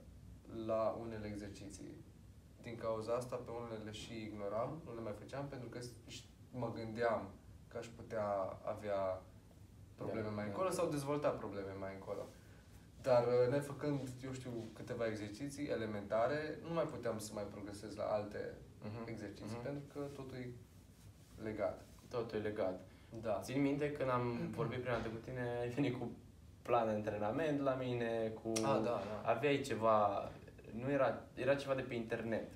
la 0.66 0.98
unele 1.00 1.28
exerciții. 1.28 2.04
Din 2.62 2.76
cauza 2.76 3.14
asta, 3.14 3.36
pe 3.36 3.52
unele 3.52 3.84
le 3.84 3.92
și 3.92 4.22
ignoram, 4.22 4.82
nu 4.86 4.96
le 4.96 5.02
mai 5.02 5.14
făceam, 5.14 5.48
pentru 5.48 5.70
că 5.70 5.80
ș- 5.80 6.30
mă 6.52 6.72
gândeam 6.74 7.34
că 7.76 7.82
aș 7.82 7.90
putea 8.02 8.28
avea 8.74 9.22
probleme 9.96 10.28
Da, 10.30 10.36
mai 10.40 10.44
da. 10.44 10.50
încolo 10.50 10.70
sau 10.70 10.90
dezvolta 10.90 11.30
probleme 11.30 11.74
mai 11.80 11.94
încolo. 11.94 12.28
Dar 13.02 13.24
uh, 13.28 13.52
nefăcând, 13.52 14.00
eu 14.24 14.32
știu, 14.34 14.52
câteva 14.74 15.06
exerciții 15.08 15.68
elementare, 15.68 16.60
nu 16.68 16.74
mai 16.74 16.84
puteam 16.84 17.18
să 17.18 17.32
mai 17.34 17.44
progresez 17.44 17.96
la 17.96 18.04
alte 18.04 18.54
Mhm, 18.88 19.10
exerciții, 19.10 19.56
mhm. 19.56 19.64
pentru 19.64 19.84
că 19.94 20.00
totul 20.00 20.38
e 20.38 20.50
legat. 21.44 21.86
Totul 22.10 22.38
e 22.40 22.42
legat. 22.42 22.80
Da. 23.22 23.40
Țin 23.42 23.62
minte 23.62 23.92
când 23.92 24.10
am 24.10 24.38
vorbit 24.60 24.80
prima 24.82 24.96
dată 24.96 25.08
cu 25.10 25.16
tine, 25.26 25.58
ai 25.62 25.70
venit 25.70 25.98
cu 26.00 26.12
plan 26.62 26.86
de 26.88 26.92
antrenament 26.94 27.60
la 27.60 27.74
mine, 27.74 28.34
cu... 28.42 28.52
Ah, 28.56 28.80
da, 28.84 29.02
da. 29.10 29.22
Aveai 29.32 29.62
ceva... 29.62 30.32
Nu 30.72 30.92
era... 30.92 31.22
Era 31.34 31.56
ceva 31.56 31.74
de 31.76 31.82
pe 31.82 31.94
internet, 31.94 32.52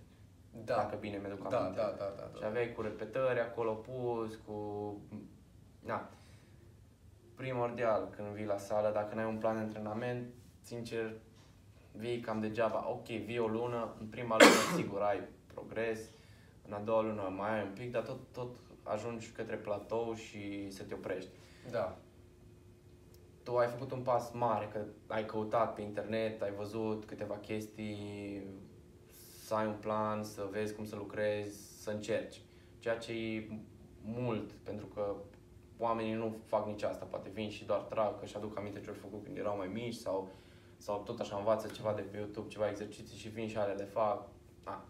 Da. 0.51 0.75
dacă 0.75 0.95
bine 0.99 1.17
mi-aduc 1.17 1.47
Da, 1.49 1.59
aminte. 1.59 1.79
da, 1.79 1.93
da, 1.97 2.13
da, 2.17 2.29
Și 2.33 2.41
da. 2.41 2.47
aveai 2.47 2.73
cu 2.73 2.81
repetări 2.81 3.39
acolo 3.39 3.73
pus, 3.73 4.35
cu... 4.45 4.55
Na. 5.79 6.09
Primordial, 7.35 8.09
când 8.15 8.27
vii 8.27 8.45
la 8.45 8.57
sală, 8.57 8.91
dacă 8.93 9.15
n-ai 9.15 9.25
un 9.25 9.37
plan 9.37 9.55
de 9.55 9.61
antrenament, 9.61 10.33
sincer, 10.61 11.13
vii 11.91 12.19
cam 12.19 12.39
degeaba. 12.39 12.89
Ok, 12.89 13.05
vii 13.07 13.39
o 13.39 13.47
lună, 13.47 13.95
în 13.99 14.07
prima 14.07 14.37
lună 14.39 14.51
sigur 14.81 15.01
ai 15.01 15.21
progres, 15.53 15.99
în 16.65 16.73
a 16.73 16.79
doua 16.79 17.01
lună 17.01 17.33
mai 17.37 17.57
ai 17.57 17.63
un 17.63 17.73
pic, 17.73 17.91
dar 17.91 18.01
tot, 18.03 18.19
tot 18.31 18.55
ajungi 18.83 19.29
către 19.31 19.55
platou 19.55 20.13
și 20.13 20.71
să 20.71 20.83
te 20.83 20.93
oprești. 20.93 21.29
Da. 21.71 21.97
Tu 23.43 23.57
ai 23.57 23.67
făcut 23.67 23.91
un 23.91 24.01
pas 24.01 24.31
mare, 24.31 24.67
că 24.71 24.79
ai 25.07 25.25
căutat 25.25 25.73
pe 25.73 25.81
internet, 25.81 26.41
ai 26.41 26.51
văzut 26.51 27.05
câteva 27.05 27.37
chestii, 27.37 28.43
să 29.49 29.55
ai 29.55 29.65
un 29.65 29.75
plan, 29.79 30.23
să 30.23 30.47
vezi 30.51 30.75
cum 30.75 30.85
să 30.85 30.95
lucrezi, 30.95 31.81
să 31.83 31.89
încerci. 31.89 32.41
Ceea 32.79 32.97
ce 32.97 33.11
e 33.11 33.49
mult, 34.01 34.51
pentru 34.51 34.85
că 34.85 35.15
oamenii 35.77 36.13
nu 36.13 36.37
fac 36.45 36.65
nici 36.65 36.83
asta, 36.83 37.05
poate 37.05 37.29
vin 37.29 37.49
și 37.49 37.65
doar 37.65 37.79
trag, 37.79 38.19
că 38.19 38.25
și 38.25 38.35
aduc 38.35 38.57
aminte 38.57 38.81
ce 38.81 38.89
au 38.89 38.95
făcut 39.01 39.23
când 39.23 39.37
erau 39.37 39.57
mai 39.57 39.67
mici 39.67 39.93
sau, 39.93 40.27
sau 40.77 41.01
tot 41.05 41.19
așa 41.19 41.37
învață 41.37 41.67
ceva 41.67 41.93
de 41.93 42.01
pe 42.01 42.17
YouTube, 42.17 42.47
ceva 42.47 42.69
exerciții 42.69 43.17
și 43.17 43.29
vin 43.29 43.47
și 43.47 43.57
ale 43.57 43.73
le 43.73 43.83
fac. 43.83 44.27
A, 44.63 44.85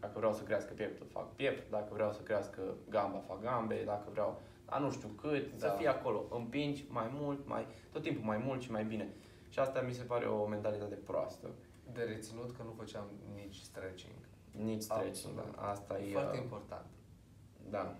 dacă 0.00 0.18
vreau 0.18 0.32
să 0.32 0.42
crească 0.42 0.72
pieptul, 0.72 1.06
fac 1.12 1.34
piept, 1.34 1.70
dacă 1.70 1.94
vreau 1.94 2.12
să 2.12 2.20
crească 2.20 2.62
gamba, 2.88 3.18
fac 3.18 3.40
gambe, 3.40 3.82
dacă 3.84 4.08
vreau, 4.10 4.40
a 4.64 4.78
nu 4.78 4.90
știu 4.90 5.08
cât, 5.08 5.50
Da. 5.50 5.68
să 5.68 5.74
fie 5.78 5.88
acolo, 5.88 6.24
împingi 6.30 6.84
mai 6.88 7.10
mult, 7.12 7.46
mai, 7.46 7.66
tot 7.92 8.02
timpul 8.02 8.24
mai 8.24 8.42
mult 8.44 8.60
și 8.62 8.70
mai 8.70 8.84
bine. 8.84 9.08
Și 9.48 9.58
asta 9.58 9.80
mi 9.80 9.92
se 9.92 10.02
pare 10.02 10.24
o 10.24 10.46
mentalitate 10.46 10.94
proastă. 10.94 11.48
De 11.92 12.02
reținut 12.02 12.56
că 12.56 12.62
nu 12.62 12.72
făceam 12.72 13.06
nici 13.34 13.56
stretching. 13.56 14.14
Nici 14.50 14.82
stretching, 14.82 15.38
Absolut. 15.38 15.56
asta 15.56 15.98
e... 15.98 16.12
Foarte 16.12 16.36
uh, 16.36 16.42
important. 16.42 16.86
Da. 17.70 17.96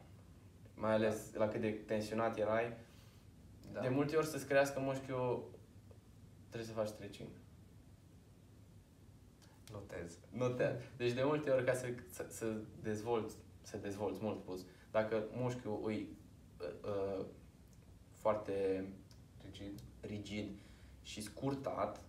Mai 0.75 0.93
ales 0.93 1.33
la 1.35 1.49
cât 1.49 1.61
de 1.61 1.71
tensionat 1.71 2.39
erai. 2.39 2.77
Da. 3.73 3.81
De 3.81 3.89
multe 3.89 4.17
ori 4.17 4.27
să-ți 4.27 4.47
crească 4.47 4.81
mușchiul, 4.81 5.51
trebuie 6.49 6.69
să 6.69 6.75
faci 6.75 6.89
stretching. 6.89 7.29
Notez. 9.73 10.19
Notează. 10.31 10.81
Deci 10.97 11.13
de 11.13 11.23
multe 11.23 11.51
ori 11.51 11.65
ca 11.65 11.75
să, 11.75 11.87
să, 12.11 12.27
să 12.29 12.57
dezvolți, 12.83 13.37
să 13.63 13.77
dezvolți 13.77 14.19
mult 14.23 14.45
pus, 14.45 14.67
dacă 14.91 15.25
mușchiul 15.33 15.81
îi 15.85 16.09
uh, 16.61 16.91
uh, 17.19 17.27
foarte 18.13 18.85
Rigid. 19.43 19.81
rigid 20.01 20.59
și 21.03 21.23
scurtat, 21.23 21.97
uh, 21.97 22.03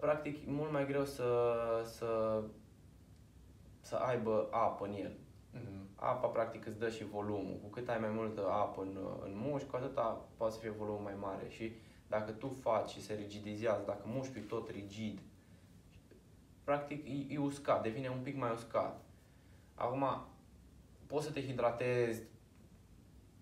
practic 0.00 0.46
e 0.46 0.50
mult 0.50 0.72
mai 0.72 0.86
greu 0.86 1.04
să, 1.04 1.54
să, 1.84 2.42
să 3.80 3.96
aibă 3.96 4.48
apă 4.50 4.86
în 4.86 4.92
el. 4.92 5.12
Mhm. 5.52 5.88
Apa 5.94 6.26
practic 6.26 6.66
îți 6.66 6.78
dă 6.78 6.88
și 6.88 7.04
volumul. 7.04 7.58
Cu 7.62 7.68
cât 7.68 7.88
ai 7.88 7.98
mai 7.98 8.10
multă 8.10 8.48
apă 8.48 8.82
în, 8.82 8.98
în 9.24 9.32
mușchi, 9.34 9.68
cu 9.68 9.76
atâta 9.76 10.24
poate 10.36 10.54
să 10.54 10.60
fie 10.60 10.70
volumul 10.70 11.02
mai 11.02 11.14
mare. 11.20 11.48
Și 11.48 11.72
dacă 12.08 12.32
tu 12.32 12.48
faci 12.48 12.90
și 12.90 13.02
se 13.02 13.14
rigidizează, 13.14 13.82
dacă 13.86 14.02
mușchiul 14.04 14.42
e 14.42 14.46
tot 14.46 14.70
rigid, 14.70 15.18
practic 16.64 17.06
e, 17.08 17.34
e 17.34 17.38
uscat, 17.38 17.82
devine 17.82 18.08
un 18.08 18.20
pic 18.22 18.36
mai 18.36 18.50
uscat. 18.52 19.00
Acum, 19.74 20.04
poți 21.06 21.26
să 21.26 21.32
te 21.32 21.46
hidratezi 21.46 22.22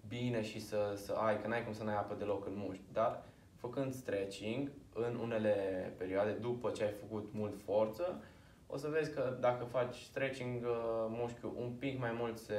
bine 0.08 0.42
și 0.42 0.60
să, 0.60 0.92
să 0.96 1.12
ai, 1.12 1.40
că 1.40 1.46
n-ai 1.46 1.64
cum 1.64 1.72
să 1.72 1.84
n-ai 1.84 1.96
apă 1.96 2.14
deloc 2.14 2.46
în 2.46 2.54
mușchi, 2.56 2.92
dar 2.92 3.22
făcând 3.54 3.92
stretching 3.92 4.70
în 5.06 5.14
unele 5.16 5.54
perioade, 5.96 6.30
după 6.32 6.70
ce 6.70 6.84
ai 6.84 6.92
făcut 6.92 7.32
mult 7.32 7.60
forță, 7.62 8.22
o 8.66 8.76
să 8.76 8.88
vezi 8.88 9.12
că 9.12 9.36
dacă 9.40 9.64
faci 9.64 9.96
stretching, 9.96 10.62
uh, 10.64 11.06
mușchiul 11.08 11.52
un 11.56 11.70
pic 11.78 11.98
mai 11.98 12.12
mult 12.18 12.38
se, 12.38 12.56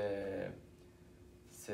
se 1.50 1.74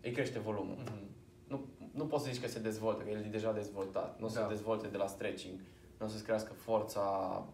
îi 0.00 0.10
crește 0.10 0.38
volumul. 0.38 0.76
Mhm. 0.78 1.10
Nu, 1.48 1.66
nu 1.92 2.06
poți 2.06 2.24
să 2.24 2.30
zici 2.32 2.42
că 2.42 2.48
se 2.48 2.58
dezvoltă, 2.58 3.02
că 3.02 3.10
el 3.10 3.24
e 3.24 3.28
deja 3.28 3.52
dezvoltat. 3.52 4.18
Nu 4.20 4.26
o 4.26 4.28
să 4.28 4.38
Da. 4.38 4.44
se 4.46 4.52
dezvolte 4.54 4.88
de 4.88 4.96
la 4.96 5.06
stretching. 5.06 5.60
Nu 5.98 6.06
o 6.06 6.08
să-ți 6.08 6.24
crească 6.24 6.52
forța 6.52 7.46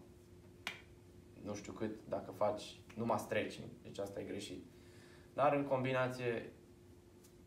nu 1.43 1.53
știu 1.53 1.73
cât 1.73 1.95
dacă 2.07 2.31
faci 2.31 2.79
numai 2.95 3.19
stretching. 3.19 3.67
Deci 3.83 3.99
asta 3.99 4.19
e 4.19 4.23
greșit. 4.23 4.63
Dar 5.33 5.53
în 5.53 5.63
combinație 5.63 6.51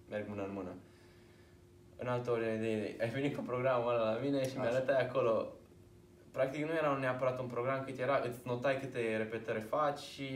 merg 0.08 0.28
mână 0.28 0.44
în 0.44 0.52
mână. 0.52 0.74
În 2.02 2.08
altă 2.08 2.30
ordine 2.30 2.56
de 2.56 2.70
idei. 2.70 2.96
Ai 3.00 3.08
venit 3.08 3.36
cu 3.36 3.42
programul 3.42 3.92
ăla 3.92 4.12
la 4.12 4.18
mine 4.18 4.42
și 4.42 4.56
Așa. 4.56 4.60
mi-arătai 4.60 5.00
acolo 5.06 5.52
practic 6.32 6.64
nu 6.64 6.72
era 6.72 6.96
neapărat 6.96 7.40
un 7.40 7.46
program 7.46 7.84
cât 7.84 7.98
era, 7.98 8.22
îți 8.26 8.38
notai 8.44 8.78
câte 8.80 9.16
repetări 9.16 9.60
faci 9.60 9.98
și 9.98 10.26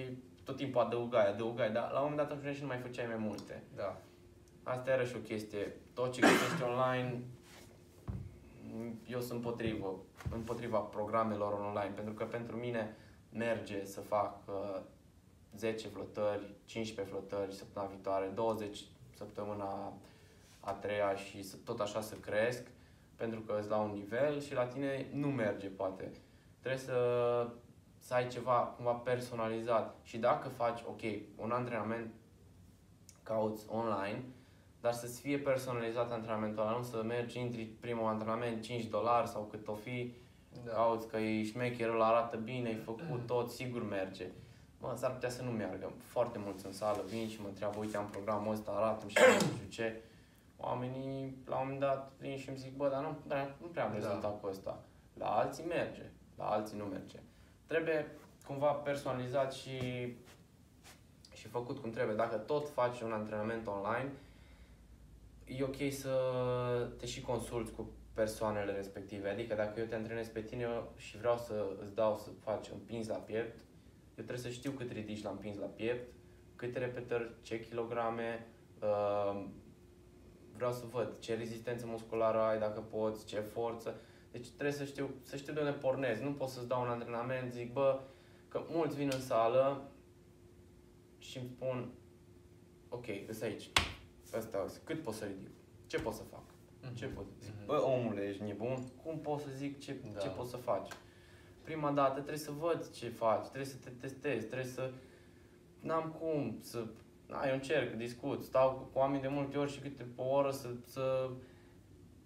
tot 0.45 0.57
timpul 0.57 0.81
adăugai, 0.81 1.29
adăugai, 1.29 1.71
dar 1.71 1.91
la 1.91 2.01
un 2.01 2.09
moment 2.09 2.17
dat 2.17 2.31
ajungeai 2.31 2.55
și 2.55 2.61
nu 2.61 2.67
mai 2.67 2.79
făceai 2.79 3.07
mai 3.07 3.17
multe. 3.19 3.63
Da. 3.75 4.01
Asta 4.63 4.91
era 4.91 5.05
și 5.05 5.17
o 5.17 5.19
chestie. 5.19 5.77
Tot 5.95 6.13
ce 6.13 6.21
găsești 6.21 6.63
online, 6.63 7.23
eu 9.07 9.21
sunt 9.21 9.33
împotrivă, 9.33 9.95
împotriva 10.31 10.79
programelor 10.79 11.53
online, 11.53 11.93
pentru 11.95 12.15
că 12.15 12.25
pentru 12.25 12.57
mine 12.57 12.97
merge 13.33 13.85
să 13.85 14.01
fac 14.01 14.39
uh, 14.47 14.81
10 15.57 15.89
flotări, 15.89 16.55
15 16.65 17.15
flotări 17.15 17.55
săptămâna 17.55 17.93
viitoare, 17.93 18.27
20 18.35 18.85
săptămâna 19.17 19.93
a 20.67 20.73
treia 20.73 21.15
și 21.15 21.43
să, 21.43 21.57
tot 21.65 21.81
așa 21.81 22.01
să 22.01 22.15
cresc, 22.15 22.63
pentru 23.17 23.41
că 23.41 23.57
îți 23.59 23.69
la 23.69 23.77
un 23.77 23.91
nivel 23.91 24.41
și 24.41 24.55
la 24.55 24.65
tine 24.65 25.07
nu 25.13 25.27
merge, 25.29 25.67
poate. 25.69 26.11
Trebuie 26.61 26.81
să, 26.81 26.99
să 27.99 28.15
ai 28.15 28.29
ceva 28.29 28.53
cumva 28.53 28.93
personalizat 28.93 29.97
și 30.03 30.19
dacă 30.19 30.49
faci, 30.49 30.81
ok, 30.89 31.01
un 31.37 31.51
antrenament 31.51 32.15
cauți 33.23 33.65
online, 33.69 34.23
dar 34.81 34.93
să-ți 34.93 35.21
fie 35.21 35.39
personalizat 35.39 36.13
antrenamentul 36.13 36.63
ăla, 36.63 36.77
nu 36.77 36.83
să 36.83 37.03
mergi, 37.03 37.39
intri 37.39 37.63
primul 37.81 38.07
antrenament 38.07 38.63
5 38.63 38.85
dolari 38.85 39.29
sau 39.29 39.43
cât 39.43 39.69
o 39.69 39.75
fi, 39.75 40.15
Da. 40.65 40.73
cauți 40.73 41.09
că 41.09 41.17
e 41.17 41.45
șmecher, 41.45 41.89
îl 41.89 42.03
arată 42.03 42.37
bine, 42.37 42.69
ai 42.69 42.81
făcut 42.85 43.27
tot, 43.33 43.51
sigur 43.51 43.89
merge. 43.89 44.27
Mă, 44.81 44.95
s-ar 44.97 45.13
putea 45.13 45.29
să 45.29 45.43
nu 45.43 45.51
meargă. 45.51 45.93
Foarte 46.05 46.39
mulți 46.45 46.67
în 46.67 46.73
sală 46.73 47.03
vin 47.09 47.29
și 47.29 47.41
mă 47.41 47.49
întreabă, 47.49 47.79
uite, 47.79 47.97
am 47.97 48.09
programul 48.11 48.53
ăsta, 48.53 48.71
arată 48.71 49.09
și 49.09 49.17
nu 49.33 49.39
știu 49.39 49.69
ce. 49.69 50.01
Oamenii, 50.57 51.37
la 51.47 51.57
un 51.57 51.63
moment 51.63 51.81
dat, 51.81 52.13
vin 52.19 52.37
și 52.37 52.49
îmi 52.49 52.59
zic, 52.59 52.77
bă, 52.77 52.89
dar 52.89 53.03
nu, 53.03 53.17
dar 53.27 53.55
nu 53.61 53.67
prea 53.67 53.85
am 53.85 53.91
Da. 53.91 53.97
rezultat 53.97 54.41
cu 54.41 54.47
ăsta. 54.47 54.83
La 55.15 55.27
alții 55.27 55.65
merge, 55.65 56.03
la 56.37 56.45
alții 56.45 56.79
nu 56.79 56.85
merge. 56.85 57.19
Trebuie 57.67 58.07
cumva 58.47 58.73
personalizat 58.73 59.53
și, 59.53 59.79
și 61.35 61.49
făcut 61.49 61.79
cum 61.79 61.91
trebuie. 61.91 62.17
Dacă 62.17 62.37
tot 62.37 62.69
faci 62.69 63.01
un 63.01 63.13
antrenament 63.13 63.67
online, 63.67 64.11
e 65.45 65.63
ok 65.63 65.93
să 65.93 66.15
te 66.99 67.07
și 67.07 67.21
consulți 67.21 67.73
cu 67.73 67.91
persoanele 68.15 68.73
respective. 68.73 69.29
Adică 69.29 69.55
dacă 69.55 69.81
eu 69.81 69.87
te 69.87 69.95
antrenez 69.95 70.29
pe 70.29 70.41
tine 70.41 70.67
și 70.97 71.19
vreau 71.19 71.37
să 71.37 71.67
îți 71.83 71.95
dau 71.95 72.17
să 72.17 72.31
faci 72.41 72.69
împins 72.73 73.09
la 73.09 73.17
piept, 73.17 73.59
eu 74.19 74.25
trebuie 74.25 74.39
să 74.39 74.49
știu 74.49 74.71
cât 74.71 74.93
ridici 74.93 75.23
la 75.23 75.31
împins 75.31 75.59
la 75.59 75.67
piept, 75.67 76.13
câte 76.57 76.79
repetări, 76.79 77.31
ce 77.43 77.61
kilograme, 77.61 78.47
uh, 78.81 79.45
vreau 80.57 80.73
să 80.73 80.85
văd 80.91 81.19
ce 81.19 81.35
rezistență 81.35 81.87
musculară 81.87 82.39
ai, 82.39 82.59
dacă 82.59 82.81
poți, 82.81 83.27
ce 83.27 83.41
forță. 83.41 84.01
Deci 84.31 84.49
trebuie 84.49 84.73
să 84.73 84.85
știu, 84.85 85.15
să 85.23 85.37
știu 85.37 85.53
de 85.53 85.61
unde 85.61 85.73
pornezi. 85.73 86.23
Nu 86.23 86.33
pot 86.33 86.49
să-ți 86.49 86.69
dau 86.69 86.83
un 86.83 86.89
antrenament, 86.89 87.53
zic, 87.53 87.73
bă, 87.73 88.01
că 88.49 88.63
mulți 88.69 88.97
vin 88.97 89.11
în 89.13 89.21
sală 89.21 89.91
și 91.19 91.39
îmi 91.39 91.49
spun, 91.55 91.91
ok, 92.89 93.07
îs 93.29 93.41
aici, 93.41 93.71
ăsta, 94.33 94.65
cât 94.85 95.03
pot 95.03 95.15
să 95.15 95.25
ridic, 95.25 95.51
ce 95.87 95.99
pot 95.99 96.13
să 96.13 96.23
fac, 96.23 96.43
mm-hmm. 96.43 96.95
ce 96.95 97.07
pot 97.07 97.25
zic, 97.41 97.53
mm-hmm. 97.53 97.67
bă, 97.67 97.83
omule, 97.83 98.23
ești 98.23 98.43
nebun, 98.43 98.89
cum 99.03 99.19
pot 99.19 99.41
să 99.41 99.49
zic 99.55 99.81
ce, 99.81 99.97
da. 100.13 100.21
ce 100.21 100.29
pot 100.29 100.47
să 100.47 100.57
faci? 100.57 100.89
Prima 101.63 101.91
dată 101.91 102.13
trebuie 102.13 102.39
să 102.39 102.51
văd 102.51 102.91
ce 102.91 103.09
faci, 103.09 103.47
trebuie 103.47 103.65
să 103.65 103.77
te 103.85 103.91
testezi, 103.91 104.47
trebuie 104.47 104.67
să... 104.67 104.91
N-am 105.81 106.17
cum 106.21 106.59
să... 106.61 106.87
Na, 107.27 107.49
eu 107.49 107.55
încerc, 107.55 107.95
discut, 107.95 108.45
stau 108.45 108.89
cu 108.93 108.99
oameni 108.99 109.23
de 109.23 109.29
multe 109.29 109.59
ori 109.59 109.73
și 109.73 109.79
câte 109.79 110.07
o 110.17 110.25
oră 110.25 110.51
să, 110.51 110.69
să 110.85 111.31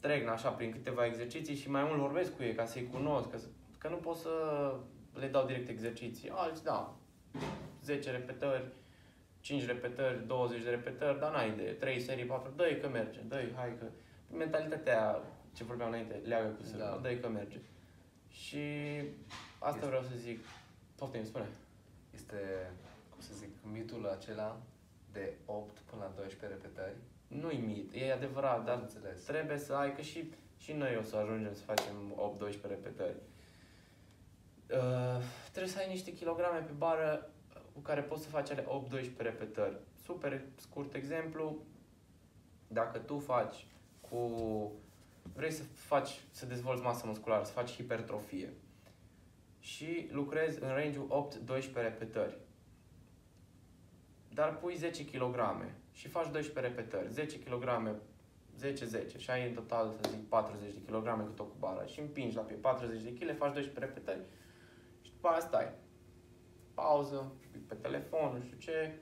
trec 0.00 0.28
așa 0.28 0.50
prin 0.50 0.70
câteva 0.70 1.06
exerciții 1.06 1.54
și 1.54 1.70
mai 1.70 1.84
mult 1.84 1.98
vorbesc 1.98 2.36
cu 2.36 2.42
ei 2.42 2.54
ca 2.54 2.64
să-i 2.64 2.88
cunosc, 2.92 3.30
că, 3.30 3.38
că 3.78 3.88
nu 3.88 3.96
pot 3.96 4.16
să 4.16 4.30
le 5.14 5.26
dau 5.26 5.46
direct 5.46 5.68
exerciții. 5.68 6.30
Alți, 6.30 6.64
da, 6.64 6.94
10 7.84 8.10
repetări, 8.10 8.64
5 9.40 9.66
repetări, 9.66 10.26
20 10.26 10.62
de 10.62 10.70
repetări, 10.70 11.18
dar 11.18 11.32
n-ai 11.32 11.48
idee. 11.48 11.72
3 11.72 12.00
serii, 12.00 12.24
4, 12.24 12.52
dă 12.56 12.78
că 12.80 12.88
merge, 12.88 13.20
dă 13.28 13.42
hai 13.54 13.72
că... 13.78 13.84
Mentalitatea 14.36 15.22
ce 15.52 15.64
vorbeam 15.64 15.88
înainte, 15.88 16.20
leagă 16.24 16.48
cu 16.48 16.62
sârmă, 16.62 16.84
da. 16.84 17.00
dă 17.02 17.14
că 17.14 17.28
merge. 17.28 17.58
Și 18.28 18.58
asta 19.58 19.74
este, 19.74 19.86
vreau 19.86 20.02
să 20.02 20.16
zic. 20.16 20.38
Poftim, 20.94 21.24
spune. 21.24 21.46
Este, 22.14 22.36
cum 23.10 23.20
să 23.20 23.30
zic, 23.34 23.48
mitul 23.72 24.06
acela 24.06 24.60
de 25.12 25.34
8 25.46 25.78
până 25.78 26.02
la 26.02 26.12
12 26.16 26.58
repetări. 26.58 26.96
Nu-i 27.26 27.62
mit, 27.66 27.92
e 27.94 28.12
adevărat, 28.12 28.64
dar 28.64 28.78
înțeles. 28.78 29.22
trebuie 29.22 29.58
să 29.58 29.74
ai, 29.74 29.94
că 29.94 30.02
și, 30.02 30.32
și 30.56 30.72
noi 30.72 30.96
o 30.96 31.02
să 31.02 31.16
ajungem 31.16 31.54
să 31.54 31.62
facem 31.62 31.94
8-12 32.48 32.68
repetări. 32.68 33.16
Uh, 34.70 35.22
trebuie 35.50 35.72
să 35.72 35.78
ai 35.78 35.88
niște 35.88 36.12
kilograme 36.12 36.58
pe 36.58 36.72
bară 36.72 37.30
cu 37.72 37.80
care 37.80 38.00
poți 38.00 38.22
să 38.22 38.28
faci 38.28 38.50
ale 38.50 38.66
8-12 39.12 39.16
repetări. 39.16 39.76
Super 40.04 40.40
scurt 40.54 40.94
exemplu, 40.94 41.56
dacă 42.68 42.98
tu 42.98 43.18
faci 43.18 43.66
cu 44.00 44.72
vrei 45.34 45.50
să 45.50 45.62
faci, 45.62 46.20
să 46.30 46.46
dezvolți 46.46 46.82
masă 46.82 47.06
musculară, 47.06 47.44
să 47.44 47.52
faci 47.52 47.74
hipertrofie 47.74 48.52
și 49.60 50.08
lucrezi 50.10 50.62
în 50.62 50.68
range-ul 50.68 51.30
8-12 51.60 51.72
repetări, 51.74 52.36
dar 54.34 54.56
pui 54.56 54.74
10 54.76 55.04
kg 55.04 55.64
și 55.92 56.08
faci 56.08 56.30
12 56.30 56.74
repetări, 56.74 57.12
10 57.12 57.38
kg 57.38 58.00
10-10 58.60 59.16
și 59.16 59.30
ai 59.30 59.48
în 59.48 59.54
total, 59.54 59.92
să 59.92 60.10
zic, 60.10 60.28
40 60.28 60.72
de 60.72 60.80
kg 60.92 61.24
cât 61.26 61.38
o 61.38 61.44
cu 61.44 61.56
bara 61.58 61.84
și 61.84 62.00
împingi 62.00 62.36
la 62.36 62.42
pe 62.42 62.52
40 62.52 63.02
de 63.02 63.12
kg, 63.12 63.36
faci 63.36 63.52
12 63.52 63.78
repetări 63.78 64.20
și 65.00 65.10
după 65.12 65.28
aia 65.28 65.40
stai. 65.40 65.72
Pauză, 66.74 67.32
pe 67.66 67.74
telefon, 67.74 68.32
nu 68.36 68.42
știu 68.42 68.56
ce, 68.58 68.98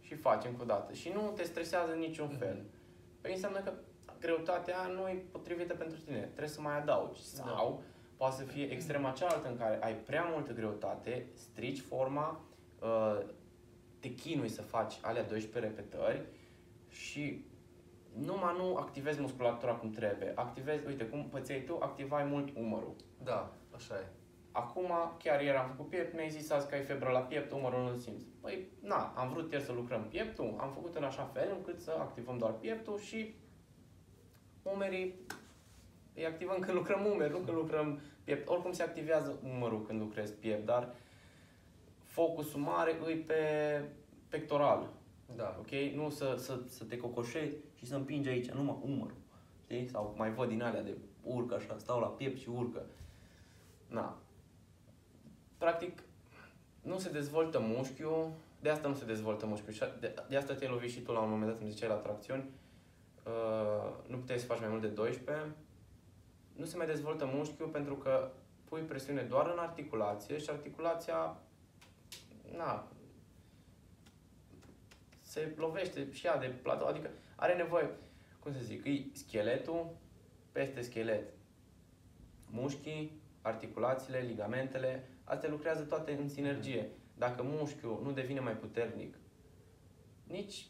și 0.00 0.14
faci 0.14 0.44
încă 0.44 0.62
o 0.62 0.64
dată. 0.64 0.92
Și 0.92 1.10
nu 1.14 1.32
te 1.36 1.42
stresează 1.42 1.92
în 1.92 1.98
niciun 1.98 2.28
fel. 2.28 2.54
Mhm. 2.54 2.70
Păi 3.20 3.32
înseamnă 3.32 3.60
că 3.60 3.72
greutatea 4.20 4.86
nu 4.86 5.08
e 5.08 5.24
potrivită 5.32 5.74
pentru 5.74 5.98
tine. 5.98 6.20
Trebuie 6.20 6.48
să 6.48 6.60
mai 6.60 6.76
adaugi. 6.76 7.20
Da. 7.36 7.42
Sau 7.42 7.82
da. 7.82 7.86
poate 8.16 8.36
să 8.36 8.42
fie 8.42 8.72
extrema 8.72 9.10
cealaltă 9.10 9.48
în 9.48 9.56
care 9.56 9.78
ai 9.82 9.94
prea 9.94 10.24
multă 10.24 10.52
greutate, 10.52 11.26
strici 11.34 11.80
forma, 11.80 12.40
uh, 12.80 13.18
te 14.00 14.14
chinui 14.14 14.48
să 14.48 14.62
faci 14.62 14.98
alea 15.02 15.24
12 15.24 15.72
repetări 15.72 16.22
și 16.88 17.44
numai 18.18 18.54
nu 18.56 18.76
activezi 18.76 19.20
musculatura 19.20 19.72
cum 19.72 19.90
trebuie. 19.90 20.32
Activezi, 20.34 20.86
uite, 20.86 21.04
cum 21.04 21.28
pățeai 21.28 21.60
tu, 21.60 21.78
activai 21.80 22.24
mult 22.24 22.56
umărul. 22.56 22.94
Da, 23.22 23.52
așa 23.74 23.94
e. 23.94 24.06
Acum, 24.52 24.92
chiar 25.18 25.42
ieri 25.42 25.56
am 25.56 25.66
făcut 25.66 25.88
piept, 25.88 26.14
mi-ai 26.14 26.30
zis 26.30 26.50
azi 26.50 26.68
că 26.68 26.74
ai 26.74 26.82
febră 26.82 27.10
la 27.10 27.20
piept, 27.20 27.52
umărul 27.52 27.90
nu 27.90 27.96
simți. 27.96 28.26
Păi, 28.40 28.66
na, 28.80 29.12
am 29.16 29.28
vrut 29.28 29.52
ieri 29.52 29.64
să 29.64 29.72
lucrăm 29.72 30.06
pieptul, 30.08 30.56
am 30.58 30.70
făcut 30.70 30.94
în 30.94 31.04
așa 31.04 31.30
fel 31.32 31.54
încât 31.56 31.80
să 31.80 31.90
activăm 31.98 32.38
doar 32.38 32.52
pieptul 32.52 32.98
și 32.98 33.34
umerii 34.62 35.14
îi 36.14 36.26
activăm 36.26 36.58
când 36.58 36.76
lucrăm 36.76 37.06
umeri, 37.06 37.30
nu 37.30 37.38
când 37.38 37.56
lucrăm 37.56 38.00
piept. 38.24 38.48
Oricum 38.48 38.72
se 38.72 38.82
activează 38.82 39.38
umărul 39.44 39.82
când 39.82 40.00
lucrezi 40.00 40.32
piept, 40.32 40.66
dar 40.66 40.94
focusul 42.10 42.60
mare 42.60 42.98
îi 43.04 43.16
pe 43.16 43.34
pectoral. 44.28 44.88
Da. 45.36 45.56
Ok? 45.58 45.70
Nu 45.94 46.10
să, 46.10 46.34
să, 46.38 46.58
să 46.66 46.84
te 46.84 46.96
cocoșezi 46.96 47.56
și 47.74 47.86
să 47.86 47.94
împingi 47.94 48.28
aici 48.28 48.50
numai 48.50 48.78
umărul. 48.82 49.16
Știi? 49.64 49.88
Sau 49.88 50.14
mai 50.16 50.32
văd 50.32 50.48
din 50.48 50.62
alea 50.62 50.82
de 50.82 50.96
urcă 51.22 51.54
așa, 51.54 51.76
stau 51.78 52.00
la 52.00 52.06
piept 52.06 52.38
și 52.38 52.48
urcă. 52.48 52.82
Na. 53.88 54.18
Practic, 55.58 56.02
nu 56.82 56.98
se 56.98 57.10
dezvoltă 57.10 57.60
mușchiul, 57.60 58.30
de 58.60 58.68
asta 58.68 58.88
nu 58.88 58.94
se 58.94 59.04
dezvoltă 59.04 59.46
mușchiul. 59.46 59.96
De, 60.00 60.14
de 60.28 60.36
asta 60.36 60.54
te-ai 60.54 60.70
lovit 60.70 60.90
și 60.90 61.00
tu 61.00 61.12
la 61.12 61.20
un 61.20 61.30
moment 61.30 61.50
dat, 61.50 61.60
îmi 61.60 61.70
ziceai 61.70 61.88
la 61.88 61.94
tracțiuni, 61.94 62.44
Uh, 63.30 63.92
nu 64.06 64.16
puteai 64.16 64.38
să 64.38 64.46
faci 64.46 64.60
mai 64.60 64.68
mult 64.68 64.80
de 64.80 64.86
12, 64.86 65.46
nu 66.52 66.64
se 66.64 66.76
mai 66.76 66.86
dezvoltă 66.86 67.30
mușchiul 67.32 67.68
pentru 67.68 67.94
că 67.94 68.30
pui 68.64 68.80
presiune 68.80 69.22
doar 69.22 69.46
în 69.46 69.58
articulație 69.58 70.38
și 70.38 70.50
articulația 70.50 71.36
na, 72.56 72.92
se 75.20 75.54
lovește 75.56 76.12
și 76.12 76.26
ea 76.26 76.38
de 76.38 76.46
platou, 76.62 76.86
adică 76.86 77.10
are 77.36 77.54
nevoie, 77.54 77.90
cum 78.38 78.52
să 78.52 78.58
zic, 78.62 78.84
e 78.86 79.02
scheletul 79.12 79.96
peste 80.52 80.80
schelet. 80.80 81.32
Mușchii, 82.50 83.20
articulațiile, 83.42 84.18
ligamentele, 84.18 85.08
astea 85.24 85.50
lucrează 85.50 85.82
toate 85.82 86.12
în 86.12 86.28
sinergie. 86.28 86.90
Dacă 87.16 87.42
mușchiul 87.42 88.00
nu 88.02 88.12
devine 88.12 88.40
mai 88.40 88.56
puternic, 88.56 89.16
nici 90.24 90.66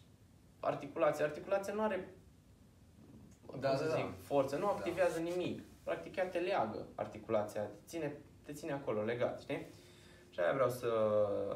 articulația, 0.60 1.24
articulația 1.24 1.72
nu 1.72 1.82
are 1.82 2.08
da, 3.58 3.76
să 3.76 3.84
da, 3.84 3.94
zic, 3.94 4.04
da. 4.04 4.14
forță, 4.22 4.56
nu 4.56 4.66
activează 4.66 5.18
da. 5.18 5.24
nimic. 5.24 5.62
Practic 5.82 6.14
chiar 6.14 6.26
te 6.26 6.38
leagă 6.38 6.86
articulația, 6.94 7.62
te 7.62 7.86
ține, 7.86 8.16
te 8.42 8.52
ține 8.52 8.72
acolo 8.72 9.02
legat, 9.02 9.40
știi? 9.40 9.66
Și 10.40 10.46
aia 10.46 10.54
vreau 10.54 10.70
să, 10.70 10.92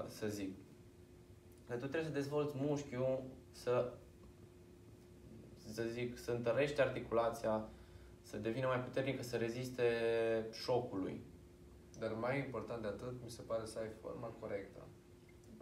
să 0.08 0.26
zic. 0.26 0.56
Că 1.68 1.74
tu 1.74 1.86
trebuie 1.86 2.04
să 2.04 2.10
dezvolți 2.10 2.54
mușchiul, 2.56 3.22
să, 3.50 3.92
să 5.72 5.82
zic, 5.82 6.18
să 6.18 6.30
întărești 6.30 6.80
articulația, 6.80 7.68
să 8.22 8.36
devină 8.36 8.66
mai 8.66 8.80
puternică, 8.80 9.22
să 9.22 9.36
reziste 9.36 9.84
șocului. 10.52 11.24
Dar 11.98 12.12
mai 12.12 12.38
important 12.38 12.82
de 12.82 12.88
atât, 12.88 13.14
mi 13.22 13.30
se 13.30 13.42
pare 13.42 13.64
să 13.64 13.78
ai 13.78 13.88
forma 14.00 14.26
corectă. 14.40 14.80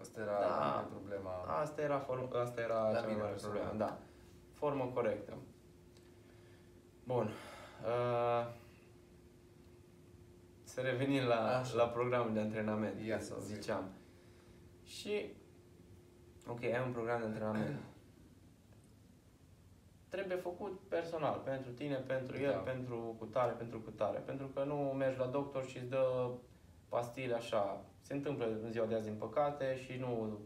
Asta 0.00 0.20
era 0.20 0.38
da, 0.38 0.88
problema. 0.90 1.30
Asta 1.60 1.82
era, 1.82 1.98
form, 1.98 2.36
asta 2.36 2.60
era 2.60 2.90
cea 2.92 3.06
mai 3.06 3.16
mare 3.20 3.34
problemă, 3.40 3.74
da. 3.76 3.98
Formă 4.52 4.90
corectă. 4.94 5.36
Bun. 7.04 7.30
Uh, 7.84 8.46
să 10.72 10.80
revenim 10.80 11.24
la, 11.24 11.58
Așa. 11.58 11.76
la 11.76 11.88
programul 11.88 12.32
de 12.32 12.40
antrenament, 12.40 13.00
Ia 13.06 13.20
să 13.20 13.34
ziceam. 13.40 13.90
Și, 14.84 15.32
ok, 16.46 16.62
ai 16.62 16.82
un 16.86 16.92
program 16.92 17.18
de 17.18 17.26
antrenament. 17.26 17.80
Trebuie 20.08 20.36
făcut 20.36 20.80
personal, 20.88 21.40
pentru 21.44 21.70
tine, 21.70 21.94
pentru 21.94 22.36
el, 22.36 22.50
da. 22.50 22.56
pentru 22.56 23.14
cutare, 23.18 23.52
pentru 23.52 23.80
cutare. 23.80 24.18
Pentru 24.18 24.46
că 24.46 24.64
nu 24.64 24.74
mergi 24.74 25.18
la 25.18 25.26
doctor 25.26 25.66
și 25.66 25.78
îți 25.78 25.88
dă 25.88 26.30
pastile 26.88 27.34
așa. 27.34 27.84
Se 28.00 28.14
întâmplă 28.14 28.58
în 28.62 28.70
ziua 28.70 28.86
de 28.86 28.94
azi, 28.94 29.08
din 29.08 29.18
păcate, 29.18 29.76
și 29.76 29.98
nu 29.98 30.38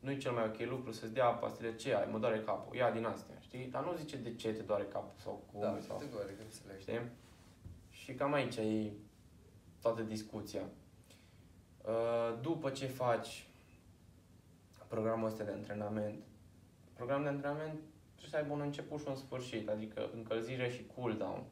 nu 0.00 0.10
e 0.10 0.16
cel 0.16 0.32
mai 0.32 0.44
ok 0.44 0.68
lucru 0.70 0.92
să-ți 0.92 1.12
dea 1.12 1.26
pastile 1.26 1.74
ce 1.74 1.94
ai, 1.94 2.08
mă 2.10 2.18
doare 2.18 2.40
capul, 2.40 2.76
ia 2.76 2.90
din 2.90 3.04
astea, 3.04 3.36
știi? 3.40 3.66
Dar 3.66 3.84
nu 3.84 3.94
zice 3.94 4.16
de 4.16 4.34
ce 4.34 4.52
te 4.52 4.62
doare 4.62 4.84
capul 4.84 5.14
sau 5.16 5.42
cum. 5.52 5.60
Da, 5.60 5.78
sau, 5.80 5.98
te 5.98 6.04
doare, 6.04 6.32
că 6.32 6.42
înțeleg. 6.42 6.80
Știi? 6.80 7.00
Și 7.90 8.14
cam 8.14 8.32
aici 8.32 8.56
e 8.56 8.92
toată 9.82 10.02
discuția. 10.02 10.62
Uh, 11.84 12.40
după 12.40 12.70
ce 12.70 12.86
faci 12.86 13.46
programul 14.88 15.26
ăsta 15.26 15.44
de 15.44 15.50
antrenament, 15.50 16.22
programul 16.92 17.22
de 17.24 17.28
antrenament 17.30 17.80
trebuie 18.16 18.30
să 18.30 18.36
aibă 18.36 18.52
un 18.52 18.60
început 18.60 19.00
și 19.00 19.08
un 19.08 19.14
sfârșit, 19.14 19.68
adică 19.68 20.10
încălzire 20.14 20.70
și 20.70 20.86
cool-down. 20.94 21.44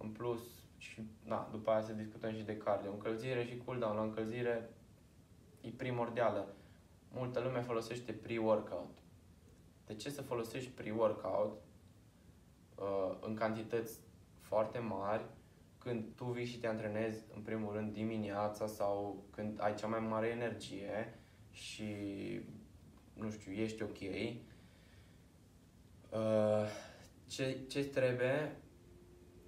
În 0.00 0.08
plus, 0.08 0.40
și 0.82 1.02
na, 1.24 1.48
după 1.50 1.70
aia 1.70 1.82
să 1.82 1.92
discutăm 1.92 2.32
și 2.34 2.42
de 2.42 2.56
cardio. 2.56 2.90
Încălzire 2.90 3.44
și 3.44 3.62
cool-down. 3.64 3.96
La 3.96 4.02
încălzire 4.02 4.70
e 5.60 5.68
primordială. 5.68 6.54
Multă 7.12 7.40
lume 7.40 7.60
folosește 7.60 8.12
pre-workout. 8.12 8.98
De 9.86 9.94
ce 9.94 10.10
să 10.10 10.22
folosești 10.22 10.70
pre-workout 10.70 11.62
uh, 12.74 13.16
în 13.20 13.34
cantități 13.34 13.98
foarte 14.40 14.78
mari 14.78 15.24
când 15.82 16.04
tu 16.16 16.24
vii 16.24 16.44
și 16.44 16.58
te 16.58 16.66
antrenezi 16.66 17.24
în 17.34 17.42
primul 17.42 17.72
rând 17.72 17.92
dimineața 17.92 18.66
sau 18.66 19.24
când 19.30 19.60
ai 19.62 19.74
cea 19.74 19.86
mai 19.86 20.00
mare 20.00 20.26
energie 20.26 21.18
și 21.50 21.84
nu 23.14 23.30
știu, 23.30 23.52
ești 23.52 23.82
ok. 23.82 24.00
Uh, 26.10 26.66
ce, 27.26 27.58
ce 27.68 27.84
trebuie 27.84 28.56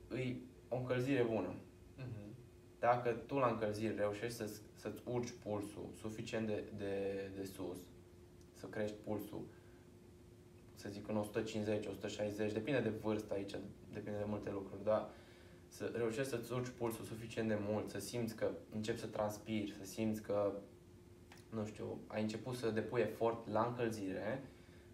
îi 0.08 0.42
o 0.68 0.76
încălzire 0.76 1.22
bună. 1.22 1.54
Mhm. 1.96 2.36
Dacă 2.78 3.10
tu 3.10 3.34
la 3.34 3.46
încălzire 3.46 3.94
reușești 3.94 4.36
să, 4.36 4.50
să-ți 4.74 5.02
urci 5.04 5.34
pulsul 5.42 5.90
suficient 6.00 6.46
de, 6.46 6.64
de, 6.76 7.30
de 7.36 7.44
sus, 7.44 7.78
să 8.52 8.66
crești 8.66 8.96
pulsul, 9.04 9.44
să 10.74 10.88
zic 10.88 11.08
în 11.08 11.16
150, 11.16 11.86
160, 11.86 12.52
depinde 12.52 12.80
de 12.80 12.88
vârstă 12.88 13.34
aici, 13.34 13.50
depinde 13.92 14.18
de 14.18 14.24
multe 14.26 14.50
lucruri, 14.50 14.84
dar 14.84 15.10
să 15.74 15.90
reușești 15.94 16.30
să-ți 16.30 16.52
urci 16.52 16.68
pulsul 16.78 17.04
suficient 17.04 17.48
de 17.48 17.58
mult, 17.68 17.90
să 17.90 17.98
simți 17.98 18.34
că 18.34 18.50
începi 18.74 18.98
să 18.98 19.06
transpiri, 19.06 19.74
să 19.78 19.84
simți 19.84 20.22
că, 20.22 20.52
nu 21.50 21.66
știu, 21.66 22.00
ai 22.06 22.22
început 22.22 22.56
să 22.56 22.70
depui 22.70 23.00
efort 23.00 23.48
la 23.48 23.64
încălzire, 23.64 24.44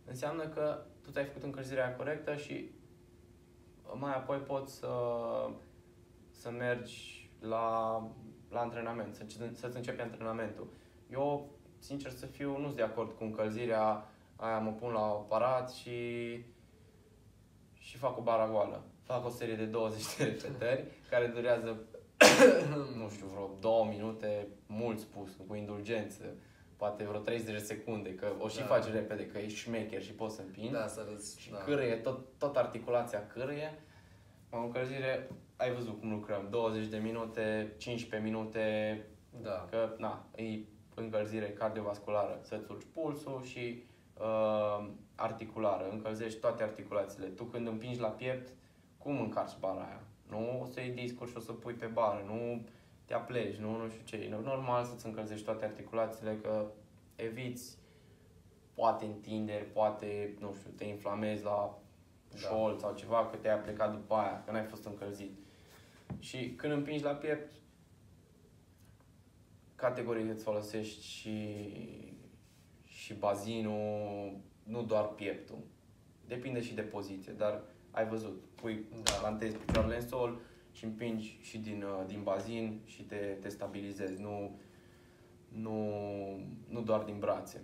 înseamnă 0.05 0.49
că 0.49 0.83
tu 1.03 1.11
ți-ai 1.11 1.25
făcut 1.25 1.43
încălzirea 1.43 1.97
corectă 1.97 2.37
și 2.37 2.71
mai 3.95 4.14
apoi 4.14 4.38
poți 4.38 4.75
să, 4.75 4.88
să 6.31 6.51
mergi 6.51 7.31
la, 7.40 7.97
la 8.51 8.61
antrenament, 8.61 9.14
să, 9.14 9.25
să-ți 9.53 9.77
începi 9.77 10.01
antrenamentul. 10.01 10.69
Eu, 11.11 11.51
sincer 11.79 12.11
să 12.11 12.27
fiu, 12.27 12.59
nu 12.59 12.64
sunt 12.64 12.77
de 12.77 12.83
acord 12.83 13.12
cu 13.12 13.25
încălzirea 13.25 14.09
aia, 14.37 14.59
mă 14.59 14.71
pun 14.71 14.93
la 14.93 15.01
aparat 15.01 15.71
și, 15.71 15.99
și 17.75 17.97
fac 17.97 18.19
o 18.19 18.23
bara 18.23 18.49
goală. 18.49 18.85
Fac 19.11 19.27
o 19.27 19.29
serie 19.29 19.55
de 19.55 19.64
20 19.64 20.16
de 20.16 20.25
repetări 20.25 20.85
care 21.11 21.27
durează, 21.27 21.81
nu 23.01 23.09
știu, 23.09 23.27
vreo 23.27 23.51
2 23.61 23.87
minute, 23.90 24.46
mult 24.66 24.99
spus, 24.99 25.31
cu 25.46 25.55
indulgență 25.55 26.25
poate 26.77 27.05
vreo 27.05 27.20
30 27.20 27.53
de 27.53 27.59
secunde, 27.59 28.14
că 28.14 28.27
o 28.38 28.49
și 28.49 28.59
da. 28.59 28.64
faci 28.64 28.92
repede, 28.92 29.27
că 29.27 29.38
ești 29.38 29.59
șmecher 29.59 30.03
și 30.03 30.12
poți 30.12 30.35
să 30.35 30.40
împingi. 30.40 30.73
Da, 30.73 30.87
să 30.87 31.07
răzi, 31.11 31.40
și 31.40 31.51
da. 31.51 31.57
cârâie, 31.57 31.94
tot, 31.94 32.18
tot 32.38 32.57
articulația 32.57 33.27
cârâie. 33.27 33.79
O 34.51 34.59
încălzire, 34.59 35.31
ai 35.57 35.73
văzut 35.73 36.01
cum 36.01 36.11
lucrăm, 36.11 36.46
20 36.51 36.87
de 36.87 36.96
minute, 36.96 37.75
15 37.77 38.31
minute, 38.31 38.64
Da. 39.42 39.66
că 39.70 39.94
na, 39.99 40.27
e 40.35 40.59
încălzire 40.94 41.51
cardiovasculară, 41.51 42.38
să-ți 42.42 42.70
urci 42.70 42.87
pulsul 42.92 43.42
și 43.42 43.83
uh, 44.18 44.88
articulară, 45.14 45.88
încălzești 45.90 46.40
toate 46.40 46.62
articulațiile. 46.62 47.27
Tu 47.27 47.44
când 47.44 47.66
împingi 47.66 48.01
la 48.01 48.09
piept, 48.09 48.53
cum 49.03 49.21
încarci 49.21 49.59
bara 49.59 49.81
aia? 49.81 50.01
Nu 50.29 50.61
o 50.63 50.65
să 50.65 50.81
iei 50.81 50.95
discuri 50.95 51.31
și 51.31 51.37
o 51.37 51.41
să 51.41 51.53
pui 51.53 51.73
pe 51.73 51.87
bară, 51.87 52.25
nu 52.27 52.65
te 53.05 53.15
aplegi, 53.15 53.61
nu, 53.61 53.77
nu 53.77 53.89
știu 53.89 54.05
ce. 54.05 54.17
E 54.17 54.29
normal 54.43 54.85
să-ți 54.85 55.07
încălzești 55.07 55.45
toate 55.45 55.65
articulațiile, 55.65 56.37
că 56.43 56.67
eviți 57.17 57.79
poate 58.75 59.05
întinderi, 59.05 59.65
poate, 59.65 60.35
nu 60.41 60.53
știu, 60.53 60.71
te 60.71 60.85
inflamezi 60.85 61.45
la 61.45 61.79
șold 62.37 62.81
sau 62.81 62.95
ceva, 62.95 63.27
că 63.27 63.37
te-ai 63.37 63.59
plecat 63.59 63.93
după 63.93 64.15
aia, 64.15 64.43
că 64.45 64.51
n-ai 64.51 64.65
fost 64.65 64.85
încălzit. 64.85 65.39
Și 66.19 66.51
când 66.51 66.73
împingi 66.73 67.05
la 67.05 67.13
piept, 67.13 67.53
categoric 69.75 70.31
îți 70.31 70.45
folosești 70.45 71.07
și, 71.07 71.57
și 72.85 73.15
bazinul, 73.15 74.37
nu 74.63 74.83
doar 74.83 75.05
pieptul. 75.05 75.59
Depinde 76.27 76.61
și 76.61 76.75
de 76.75 76.83
poziție, 76.83 77.33
dar 77.33 77.61
ai 77.90 78.07
văzut, 78.09 78.42
pui, 78.55 78.85
Da. 79.03 79.12
plantezi 79.12 79.57
picioarele 79.57 79.96
în 79.96 80.07
sol 80.09 80.38
și 80.72 80.85
împingi 80.85 81.38
și 81.42 81.59
din, 81.59 81.83
uh, 81.83 82.07
din 82.07 82.22
bazin 82.22 82.81
și 82.85 83.03
te, 83.03 83.16
te 83.16 83.48
stabilizezi, 83.48 84.20
nu, 84.20 84.59
nu, 85.48 85.76
nu 86.68 86.81
doar 86.83 87.03
din 87.03 87.18
brațe. 87.18 87.61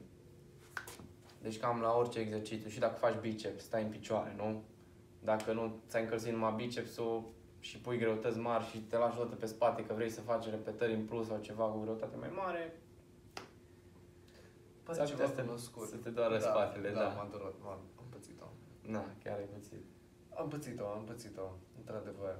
Deci 1.42 1.58
cam 1.58 1.80
la 1.80 1.96
orice 1.96 2.18
exercițiu 2.18 2.68
și 2.68 2.78
dacă 2.78 2.94
faci 2.98 3.20
biceps, 3.20 3.62
stai 3.64 3.82
în 3.82 3.88
picioare, 3.90 4.34
nu? 4.36 4.62
Dacă 5.24 5.52
nu 5.52 5.76
ți-ai 5.88 6.02
încălzit 6.02 6.32
numai 6.32 6.52
bicepsul 6.56 7.24
și 7.60 7.78
pui 7.78 7.98
greutăți 7.98 8.38
mari 8.38 8.64
și 8.64 8.78
te 8.78 8.96
lași 8.96 9.18
odată 9.18 9.34
pe 9.36 9.46
spate 9.46 9.84
că 9.84 9.94
vrei 9.94 10.10
să 10.10 10.20
faci 10.20 10.44
repetări 10.50 10.92
în 10.94 11.04
plus 11.04 11.26
sau 11.26 11.38
ceva 11.40 11.64
cu 11.64 11.80
greutate 11.80 12.16
mai 12.16 12.30
mare, 12.36 12.80
Pare 14.82 14.98
S-ar 14.98 15.06
ceva 15.06 15.20
putea 15.22 15.34
să- 15.34 15.42
cunoscut. 15.42 15.88
să 15.88 15.96
te 15.96 16.10
doară 16.10 16.38
spatele, 16.38 16.90
da. 16.90 17.08
m-a 17.08 17.28
durat, 17.30 17.54
m-am, 17.62 17.78
am 17.98 18.04
pățit-o. 18.10 18.44
na, 18.90 19.04
chiar 19.24 19.36
ai 19.38 19.44
pățit. 19.52 19.84
Am 20.38 20.48
pățit-o, 20.48 20.86
am 20.86 21.04
pățit-o, 21.04 21.48
într-adevăr. 21.78 22.38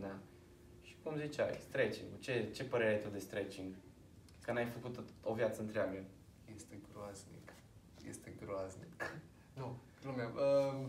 Da. 0.00 0.18
Și 0.82 0.96
cum 1.02 1.16
ziceai, 1.16 1.58
stretching 1.68 2.18
ce, 2.18 2.50
ce 2.54 2.64
părere 2.64 2.90
ai 2.90 3.00
tu 3.00 3.08
de 3.08 3.18
stretching? 3.18 3.74
Că 4.42 4.52
n-ai 4.52 4.66
făcut 4.66 4.96
o, 4.96 5.30
o 5.30 5.34
viață 5.34 5.60
întreagă. 5.60 6.04
Este 6.54 6.80
groaznic. 6.92 7.52
Este 8.08 8.34
groaznic. 8.40 8.92
Nu, 9.54 9.76
glumea. 10.02 10.28
Uh, 10.28 10.88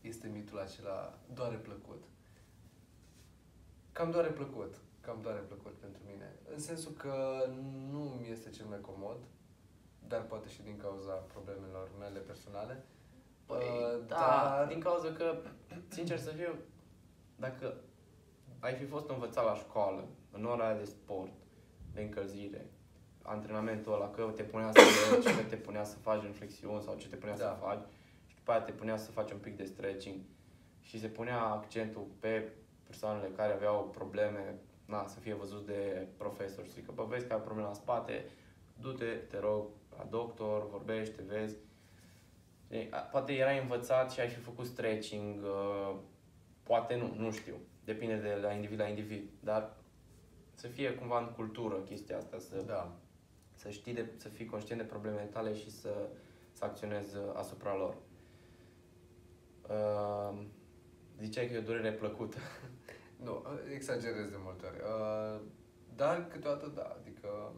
este 0.00 0.28
mitul 0.28 0.58
acela 0.58 1.18
doare 1.34 1.56
plăcut. 1.56 2.04
Cam 3.92 4.10
doare 4.10 4.28
plăcut. 4.28 4.74
Cam 5.00 5.20
doare 5.22 5.40
plăcut 5.40 5.72
pentru 5.72 6.00
mine. 6.06 6.32
În 6.52 6.58
sensul 6.58 6.92
că 6.92 7.44
nu 7.90 7.98
mi 7.98 8.30
este 8.30 8.50
cel 8.50 8.66
mai 8.66 8.80
comod, 8.80 9.18
dar 10.08 10.22
poate 10.22 10.48
și 10.48 10.62
din 10.62 10.76
cauza 10.76 11.12
problemelor 11.12 11.90
mele 11.98 12.18
personale. 12.18 12.84
Păi, 13.46 13.56
Uh, 13.58 14.06
da, 14.06 14.16
dar- 14.16 14.66
din 14.66 14.80
cauza 14.80 15.12
că, 15.12 15.38
sincer 15.88 16.18
să 16.18 16.30
fiu, 16.30 16.54
dacă 17.36 17.74
ai 18.60 18.74
fi 18.74 18.84
fost 18.84 19.08
învățat 19.08 19.44
la 19.44 19.54
școală, 19.54 20.08
în 20.32 20.44
ora 20.44 20.66
aia 20.66 20.76
de 20.78 20.84
sport, 20.84 21.32
de 21.92 22.00
încălzire, 22.02 22.70
antrenamentul 23.22 23.92
ăla, 23.92 24.10
că 24.10 24.32
te 24.34 24.42
punea 24.42 24.70
să 24.72 24.80
mergi, 25.10 25.36
că 25.36 25.42
te 25.48 25.56
punea 25.56 25.84
să 25.84 25.96
faci 25.96 26.22
flexiuni 26.32 26.82
sau 26.82 26.94
ce 26.96 27.08
te 27.08 27.16
punea 27.16 27.36
Da. 27.36 27.44
să 27.44 27.56
faci 27.64 27.84
și 28.26 28.34
după 28.36 28.50
aia 28.50 28.60
te 28.60 28.72
punea 28.72 28.96
să 28.96 29.10
faci 29.10 29.30
un 29.30 29.38
pic 29.38 29.56
de 29.56 29.64
stretching 29.64 30.20
și 30.80 31.00
se 31.00 31.08
punea 31.08 31.40
accentul 31.42 32.06
pe 32.20 32.52
persoanele 32.82 33.28
care 33.36 33.52
aveau 33.52 33.84
probleme, 33.84 34.58
na, 34.84 35.06
să 35.06 35.18
fie 35.20 35.34
văzut 35.34 35.66
de 35.66 36.06
profesor 36.16 36.64
și 36.64 36.72
zic 36.72 36.86
că, 36.86 36.92
bă, 36.94 37.04
vezi 37.04 37.26
că 37.26 37.32
ai 37.32 37.40
probleme 37.40 37.68
la 37.68 37.74
spate, 37.74 38.24
du-te, 38.80 39.04
te 39.04 39.38
rog, 39.38 39.66
la 39.96 40.06
doctor, 40.10 40.68
vorbește, 40.70 41.22
vezi. 41.26 41.56
Știi, 42.66 42.90
a- 42.90 42.98
Poate 42.98 43.32
erai 43.32 43.60
învățat 43.60 44.10
și 44.12 44.20
ai 44.20 44.28
fi 44.28 44.38
făcut 44.40 44.66
stretching, 44.66 45.42
uh, 45.44 45.96
poate 46.62 46.96
nu, 46.96 47.14
nu 47.24 47.30
știu. 47.30 47.54
Depinde 47.84 48.16
de 48.16 48.38
la 48.42 48.52
individ 48.52 48.78
la 48.80 48.86
individ, 48.88 49.28
dar 49.40 49.76
să 50.54 50.66
fie 50.66 50.94
cumva 50.94 51.18
în 51.18 51.26
cultură 51.36 51.74
chestia 51.74 52.16
asta, 52.16 52.38
să, 52.38 52.62
Da. 52.66 52.96
să 53.54 53.70
știi, 53.70 53.94
de, 53.94 54.06
să 54.16 54.28
fii 54.28 54.46
conștient 54.46 54.80
de 54.80 54.86
problemele 54.86 55.22
tale 55.24 55.54
și 55.54 55.70
să, 55.70 56.08
să 56.52 56.64
acționezi 56.64 57.16
uh, 57.16 57.22
asupra 57.34 57.76
lor. 57.76 57.94
Uh, 59.68 60.38
ziceai 61.20 61.46
că 61.46 61.52
e 61.54 61.58
o 61.58 61.62
durere 61.62 61.92
plăcută. 61.92 62.36
Nu, 63.24 63.42
exagerez 63.74 64.28
de 64.28 64.36
multe 64.38 64.66
ori. 64.66 64.76
Uh, 64.78 65.40
dar 65.96 66.26
câteodată 66.28 66.72
da, 66.74 66.96
adică 67.00 67.52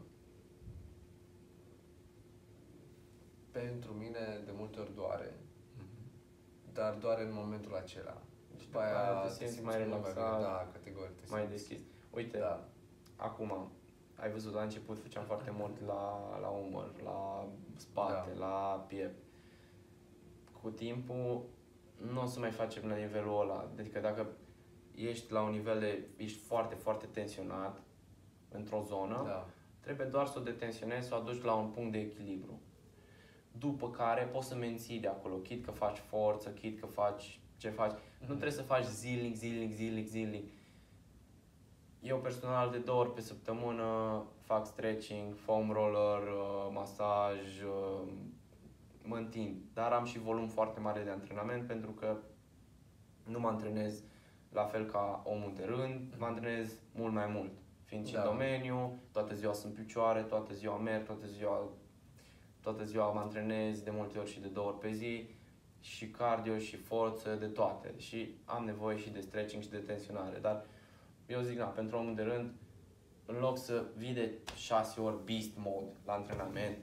pentru 3.61 3.93
mine 3.93 4.25
de 4.45 4.53
multe 4.57 4.81
ori 4.81 4.95
doare, 4.95 5.35
dar 6.73 6.95
doare 6.95 7.23
în 7.23 7.33
momentul 7.33 7.75
acela. 7.75 8.17
După 8.51 8.63
după 8.65 8.79
aia 8.79 9.11
aia 9.11 9.21
te 9.21 9.33
simți 9.33 9.63
mai 9.63 9.77
mult 9.79 9.89
relaxat, 9.89 10.37
bine. 10.37 10.43
Da, 10.49 10.69
categoric. 10.73 11.21
te 11.21 11.27
mai 11.31 11.41
simți- 11.41 11.55
deschis. 11.57 11.81
Uite, 12.11 12.39
Da. 12.39 12.65
acum, 13.17 13.71
ai 14.15 14.31
văzut, 14.31 14.53
la 14.55 14.63
început 14.63 14.99
făceam 14.99 15.25
foarte 15.25 15.51
mult 15.51 15.81
la, 15.87 16.39
la 16.41 16.49
umăr, 16.49 16.91
la 17.05 17.49
spate, 17.77 18.31
Da. 18.33 18.39
la 18.47 18.85
piept. 18.89 19.23
Cu 20.63 20.71
timpul 20.71 21.45
nu 22.13 22.23
o 22.23 22.27
să 22.27 22.39
mai 22.39 22.51
facem 22.51 22.89
la 22.89 22.95
nivelul 22.97 23.41
ăla. 23.41 23.69
Adică 23.79 24.01
dacă 24.01 24.27
ești 24.95 25.33
la 25.33 25.43
un 25.43 25.51
nivel 25.51 25.79
de, 25.79 26.05
ești 26.17 26.39
foarte, 26.39 26.75
foarte 26.75 27.07
tensionat 27.07 27.83
într-o 28.49 28.83
zonă, 28.87 29.23
Da. 29.27 29.47
trebuie 29.81 30.07
doar 30.07 30.27
să 30.27 30.39
o 30.39 30.43
detensionezi, 30.43 31.07
să 31.09 31.15
o 31.15 31.17
aduci 31.19 31.43
la 31.43 31.55
un 31.55 31.69
punct 31.71 31.93
de 31.93 31.99
echilibru. 31.99 32.61
După 33.59 33.91
care 33.91 34.23
poți 34.23 34.49
să 34.49 34.55
menții 34.55 34.99
de 35.01 35.09
acolo, 35.09 35.35
chit 35.35 35.65
că 35.65 35.71
faci 35.71 35.99
forță, 35.99 36.49
chit 36.51 36.81
că 36.81 36.87
faci 36.87 37.41
ce 37.57 37.69
faci. 37.71 37.93
Nu 38.21 38.27
trebuie 38.27 38.51
să 38.51 38.63
faci 38.63 38.85
zilnic, 38.85 39.35
zilnic, 39.37 39.73
zilnic, 39.73 40.07
zilnic. 40.07 40.51
Eu 42.01 42.19
personal 42.19 42.71
de 42.71 42.79
două 42.79 43.01
ori 43.01 43.13
pe 43.15 43.21
săptămână 43.21 44.23
fac 44.43 44.67
stretching, 44.67 45.35
foam 45.35 45.71
roller, 45.73 46.23
uh, 46.29 46.71
masaj, 46.73 47.63
uh, 47.63 48.09
mă 49.03 49.17
întind. 49.17 49.57
Dar 49.75 49.93
am 49.93 50.05
și 50.05 50.19
volum 50.19 50.49
foarte 50.49 50.81
mare 50.81 51.03
de 51.03 51.11
antrenament 51.11 51.67
pentru 51.67 51.91
că 51.91 52.17
nu 53.25 53.39
mă 53.39 53.49
antrenez 53.49 54.03
la 54.53 54.65
fel 54.65 54.85
ca 54.85 55.23
omul 55.25 55.53
de 55.55 55.65
rând, 55.65 56.15
mă 56.19 56.27
antrenez 56.27 56.79
mult 56.95 57.13
mai 57.13 57.27
mult. 57.27 57.51
fiind 57.85 58.07
și 58.07 58.13
Da. 58.13 58.21
în 58.21 58.27
domeniu, 58.27 58.99
toată 59.13 59.35
ziua 59.35 59.53
sunt 59.53 59.75
picioare, 59.75 60.23
toată 60.23 60.55
ziua 60.55 60.77
merg, 60.77 61.05
toată 61.05 61.27
ziua, 61.27 61.69
toată 62.69 62.85
ziua 62.85 63.13
mă 63.13 63.21
antrenez 63.21 63.81
de 63.81 63.91
multe 63.91 64.19
ori 64.19 64.31
și 64.31 64.41
de 64.41 64.49
două 64.49 64.69
ori 64.69 64.79
pe 64.79 64.93
zi 64.93 65.29
și 65.81 66.09
cardio 66.09 66.59
și 66.59 66.77
forță, 66.77 67.35
de 67.35 67.47
toate. 67.47 67.95
Și 67.97 68.35
am 68.45 68.65
nevoie 68.65 68.97
și 68.97 69.11
de 69.11 69.21
stretching 69.21 69.63
și 69.63 69.71
de 69.71 69.77
tensionare, 69.77 70.39
dar 70.39 70.65
eu 71.27 71.41
zic, 71.41 71.59
na, 71.59 71.65
pentru 71.65 71.97
omul 71.97 72.15
de 72.15 72.23
rând, 72.23 72.51
în 73.27 73.39
loc 73.39 73.59
să 73.59 73.85
vii 73.97 74.13
de 74.13 74.31
6 74.57 75.01
ori 75.01 75.25
beast 75.25 75.51
mode 75.57 75.87
la 76.07 76.13
antrenament 76.13 76.79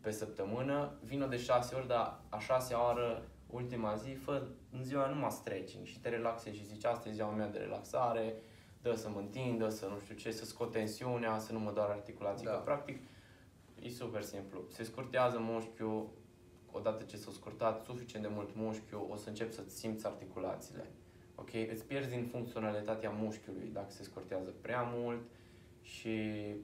pe 0.00 0.10
săptămână, 0.10 0.92
vină 1.04 1.26
de 1.26 1.36
6 1.36 1.74
ori, 1.74 1.86
dar 1.86 2.20
a 2.28 2.38
6 2.38 2.74
oră, 2.74 3.22
ultima 3.46 3.94
zi, 3.94 4.10
fă 4.10 4.46
în 4.72 4.84
ziua 4.84 5.08
numai 5.08 5.30
stretching 5.30 5.86
și 5.86 6.00
te 6.00 6.08
relaxezi 6.08 6.56
și 6.56 6.66
zici, 6.66 6.84
asta 6.84 7.08
e 7.08 7.12
ziua 7.12 7.30
mea 7.30 7.48
de 7.48 7.58
relaxare, 7.58 8.34
dă 8.82 8.94
să 8.94 9.08
mă 9.08 9.18
întindă, 9.18 9.68
să 9.68 9.86
nu 9.86 9.98
știu 9.98 10.14
ce, 10.14 10.30
să 10.30 10.44
scot 10.44 10.70
tensiunea, 10.70 11.38
să 11.38 11.52
nu 11.52 11.58
mă 11.58 11.72
doar 11.72 11.88
articulații. 11.88 12.46
Da. 12.46 12.52
Că, 12.52 12.58
practic, 12.58 13.02
e 13.82 13.88
super 13.88 14.22
simplu. 14.22 14.64
Se 14.68 14.82
scurtează 14.82 15.38
mușchiul, 15.38 16.08
odată 16.72 17.04
ce 17.04 17.16
s-a 17.16 17.30
scurtat 17.30 17.82
suficient 17.82 18.24
de 18.24 18.30
mult 18.34 18.50
mușchiul, 18.54 19.06
o 19.10 19.16
să 19.16 19.28
încep 19.28 19.52
să-ți 19.52 19.78
simți 19.78 20.06
articulațiile. 20.06 20.90
Ok? 21.34 21.50
Îți 21.70 21.84
pierzi 21.84 22.08
din 22.08 22.26
funcționalitatea 22.26 23.10
mușchiului 23.10 23.70
dacă 23.72 23.90
se 23.90 24.02
scurtează 24.02 24.54
prea 24.60 24.82
mult 24.94 25.20
și 25.82 26.20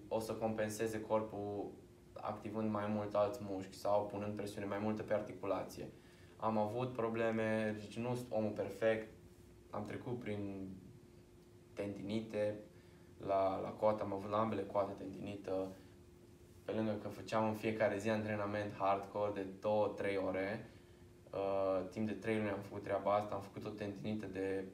o 0.08 0.18
să 0.18 0.32
compenseze 0.32 1.00
corpul 1.00 1.70
activând 2.12 2.70
mai 2.70 2.86
mult 2.86 3.14
alți 3.14 3.40
mușchi 3.42 3.76
sau 3.76 4.06
punând 4.06 4.36
presiune 4.36 4.66
mai 4.66 4.78
multă 4.78 5.02
pe 5.02 5.14
articulație. 5.14 5.88
Am 6.36 6.58
avut 6.58 6.92
probleme, 6.92 7.76
deci 7.78 7.96
nu 7.96 8.14
sunt 8.14 8.26
omul 8.30 8.50
perfect, 8.50 9.12
am 9.70 9.84
trecut 9.84 10.18
prin 10.18 10.70
tendinite, 11.72 12.58
la, 13.26 13.60
la 13.60 13.68
coată 13.68 14.02
am 14.02 14.12
avut 14.12 14.30
la 14.30 14.38
ambele 14.38 14.62
coate 14.62 14.92
tendinită, 14.92 15.76
pe 16.66 16.72
lângă 16.72 16.92
că 17.02 17.08
făceam 17.08 17.48
în 17.48 17.54
fiecare 17.54 17.98
zi 17.98 18.08
antrenament 18.08 18.74
hardcore 18.78 19.32
de 19.34 19.46
2-3 20.20 20.26
ore, 20.26 20.70
uh, 21.30 21.88
timp 21.90 22.06
de 22.06 22.12
3 22.12 22.36
luni 22.36 22.48
am 22.48 22.60
făcut 22.60 22.82
treaba 22.82 23.14
asta, 23.14 23.34
am 23.34 23.40
făcut 23.40 23.64
o 23.64 23.68
tendinită 23.68 24.26
de, 24.26 24.64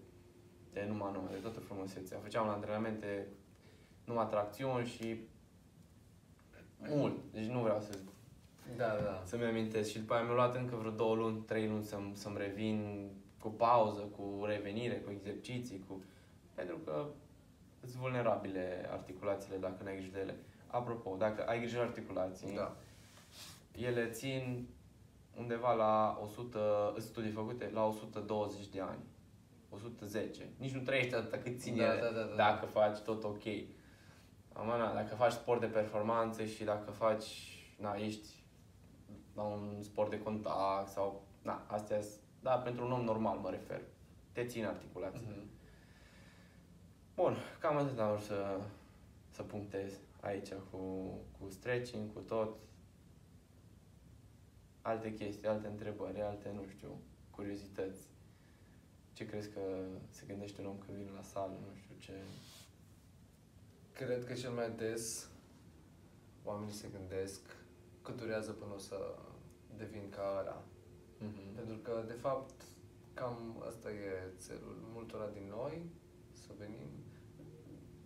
de 0.73 0.85
numai 0.89 1.13
numai, 1.13 1.33
de 1.33 1.39
toată 1.39 1.61
frumusețea. 1.61 2.19
Făceam 2.23 2.47
la 2.47 2.53
antrenamente 2.53 3.27
numai 4.05 4.27
tracțiuni 4.27 4.87
și 4.87 5.21
mult, 6.89 7.17
deci 7.33 7.45
nu 7.45 7.61
vreau 7.61 7.81
să 7.81 7.99
Da, 8.77 8.87
da. 8.87 9.23
să-mi 9.25 9.45
amintesc. 9.45 9.91
Și 9.91 9.99
după 9.99 10.15
aia 10.15 10.23
mi-a 10.23 10.35
luat 10.35 10.55
încă 10.55 10.77
vreo 10.77 10.91
două 10.91 11.15
luni, 11.15 11.41
trei 11.41 11.69
luni 11.69 11.85
să-mi, 11.85 12.17
să-mi 12.17 12.39
revin 12.39 13.09
cu 13.39 13.49
pauză, 13.49 14.01
cu 14.01 14.45
revenire, 14.45 14.95
cu 14.95 15.11
exerciții, 15.11 15.85
cu... 15.89 16.03
Pentru 16.55 16.77
că 16.77 17.07
sunt 17.81 18.01
vulnerabile 18.01 18.89
articulațiile 18.91 19.57
dacă 19.57 19.83
n-ai 19.83 19.97
grijă 19.97 20.11
de 20.13 20.21
ele. 20.21 20.37
Apropo, 20.73 21.17
dacă 21.19 21.47
ai 21.47 21.59
grijă 21.59 21.77
de 21.77 21.83
articulații, 21.83 22.55
Da. 22.55 22.77
ele 23.77 24.11
țin 24.11 24.69
undeva 25.39 25.73
la 25.73 26.19
100, 26.23 26.91
sunt 26.93 27.05
studii 27.05 27.31
făcute, 27.31 27.71
la 27.73 27.85
120 27.87 28.67
de 28.67 28.81
ani. 28.81 29.03
110. 29.71 30.49
Nici 30.59 30.73
nu 30.73 30.81
trăiești 30.81 31.15
atâta 31.15 31.37
cât 31.39 31.61
țin 31.61 31.77
Da, 31.77 31.83
ele, 31.85 32.01
da, 32.01 32.09
da, 32.11 32.23
da. 32.23 32.35
dacă 32.35 32.67
faci 32.67 32.99
tot 32.99 33.25
ok. 33.25 33.43
Am 34.53 34.67
na, 34.67 34.95
dacă 34.95 35.15
faci 35.15 35.33
sport 35.33 35.61
de 35.61 35.67
performanță 35.67 36.45
și 36.45 36.65
dacă 36.65 36.91
faci, 36.91 37.27
na, 37.79 37.95
ești 37.95 38.29
la 39.35 39.43
un 39.43 39.83
sport 39.83 40.11
de 40.11 40.19
contact 40.23 40.89
sau, 40.89 41.27
na, 41.43 41.65
astea 41.67 42.01
sunt- 42.01 42.21
da, 42.41 42.51
pentru 42.59 42.85
un 42.85 42.93
om 42.93 43.05
normal 43.05 43.39
mă 43.39 43.51
refer. 43.51 43.81
Te 44.33 44.45
țin 44.45 44.65
articulații. 44.67 45.27
Mhm. 45.31 45.49
Bun, 47.15 47.37
cam 47.61 47.77
atât 47.77 47.99
am 47.99 48.09
vrut 48.11 48.23
să, 48.25 48.57
să 49.31 49.43
punctez 49.43 49.93
aici 50.23 50.53
cu, 50.71 50.79
cu 51.39 51.51
stretching, 51.51 52.13
cu 52.13 52.21
tot. 52.21 52.57
Alte 54.83 55.15
chestii, 55.15 55.49
alte 55.49 55.67
întrebări, 55.67 56.21
alte, 56.21 56.53
nu 56.55 56.67
știu, 56.67 57.01
curiozități. 57.31 58.09
Ce 59.13 59.27
crezi 59.27 59.51
că 59.51 59.61
se 60.09 60.25
gândește 60.27 60.61
un 60.61 60.67
om 60.67 60.79
când 60.79 60.97
vine 60.97 61.11
la 61.11 61.23
sală, 61.23 61.53
nu 61.67 61.75
știu 61.75 61.95
ce... 61.99 62.13
Cred 63.93 64.25
că 64.25 64.33
cel 64.33 64.51
mai 64.51 64.71
des 64.71 65.29
oamenii 66.45 66.75
se 66.75 66.89
gândesc 66.93 67.41
cât 68.03 68.17
durează 68.17 68.53
până 68.53 68.75
o 68.75 68.79
să 68.79 69.19
devin 69.77 70.09
ca 70.11 70.37
ăla. 70.41 70.65
Mm-hmm. 71.21 71.55
Pentru 71.55 71.77
că, 71.77 72.05
de 72.07 72.13
fapt, 72.13 72.63
cam 73.15 73.63
asta 73.67 73.91
e 73.91 74.33
țelul 74.39 74.77
multora 74.93 75.29
din 75.29 75.47
noi, 75.49 75.91
să 76.33 76.51
venim. 76.59 76.89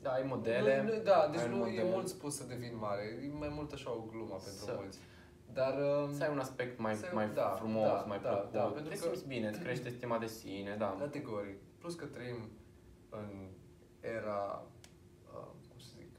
Da, 0.02 0.11
ai 0.12 0.22
modele. 0.26 0.82
Nu, 0.82 0.94
nu, 0.94 1.02
da, 1.02 1.28
deci 1.32 1.40
ai 1.40 1.48
nu 1.48 1.56
modele. 1.56 1.80
e 1.80 1.90
mult 1.90 2.09
spus 2.09 2.37
să 2.37 2.44
devin 2.46 2.76
mare, 2.78 3.02
e 3.24 3.32
mai 3.38 3.48
mult 3.48 3.72
așa 3.72 3.90
o 3.90 4.00
glumă 4.11 4.37
pentru 4.44 4.64
Să- 4.64 4.74
mulți. 4.76 4.98
Dar... 5.52 5.74
um, 6.04 6.12
Să 6.14 6.22
ai 6.22 6.30
un 6.30 6.38
aspect 6.38 6.78
mai, 6.78 6.94
Să 6.94 7.04
ai- 7.06 7.14
mai 7.14 7.30
da, 7.35 7.48
frumos, 7.48 7.87
da, 7.87 8.04
mai 8.06 8.20
da, 8.20 8.28
plăcut. 8.28 8.52
da, 8.52 8.62
pentru 8.64 8.92
Te 8.92 8.98
că- 8.98 9.04
simți 9.04 9.26
bine, 9.26 9.48
îți 9.48 9.59
crește 9.59 9.88
stima 9.88 10.18
de 10.18 10.26
sine, 10.26 10.74
da. 10.78 10.96
Categoric. 10.98 11.56
Plus 11.78 11.94
că 11.94 12.04
trăim 12.04 12.50
în 13.11 13.48
era, 14.00 14.62
uh, 15.35 15.46
cum 15.68 15.78
să 15.78 15.88
zic, 15.98 16.11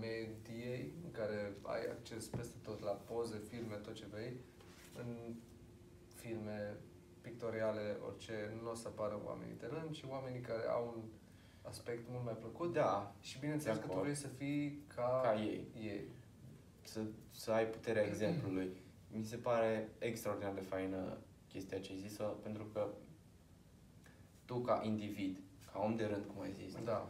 mediei, 0.00 0.92
în 1.04 1.10
care 1.10 1.52
ai 1.62 1.80
acces 1.90 2.26
peste 2.26 2.56
tot 2.62 2.82
la 2.82 2.90
poze, 2.90 3.38
filme, 3.48 3.74
tot 3.76 3.94
ce 3.94 4.06
vrei. 4.10 4.36
În 4.98 5.34
filme 6.14 6.76
pictoriale, 7.20 7.96
orice, 8.06 8.58
nu 8.62 8.70
o 8.70 8.74
să 8.74 8.88
apară 8.88 9.20
oamenii 9.24 9.56
de 9.58 9.66
rând, 9.72 9.90
ci 9.90 10.04
oamenii 10.08 10.40
care 10.40 10.66
au 10.68 10.92
un 10.96 11.02
aspect 11.70 12.02
mult 12.10 12.24
mai 12.24 12.36
plăcut. 12.40 12.72
Da, 12.72 13.12
Și 13.20 13.38
bineînțeles 13.38 13.76
De 13.76 13.80
că 13.82 13.86
tu 13.86 13.92
acord. 13.92 14.06
vrei 14.08 14.20
să 14.20 14.28
fii 14.28 14.82
ca, 14.94 15.20
ca 15.22 15.40
ei. 15.40 15.64
ei. 15.82 16.04
Să, 16.82 17.00
să 17.30 17.52
ai 17.52 17.66
puterea 17.66 18.02
exemplului. 18.06 18.70
Mi 19.12 19.24
se 19.24 19.36
pare 19.36 19.88
extraordinar 19.98 20.52
de 20.52 20.60
faină 20.60 21.16
chestia 21.48 21.78
ce 21.80 21.92
ai 21.92 21.98
zis 21.98 22.20
pentru 22.42 22.64
că 22.72 22.86
tu 24.44 24.60
ca 24.60 24.80
individ, 24.84 25.38
ca 25.72 25.78
om 25.78 25.96
de 25.96 26.04
rând, 26.04 26.24
cum 26.34 26.42
ai 26.42 26.52
zis, 26.52 26.74
Da. 26.84 27.08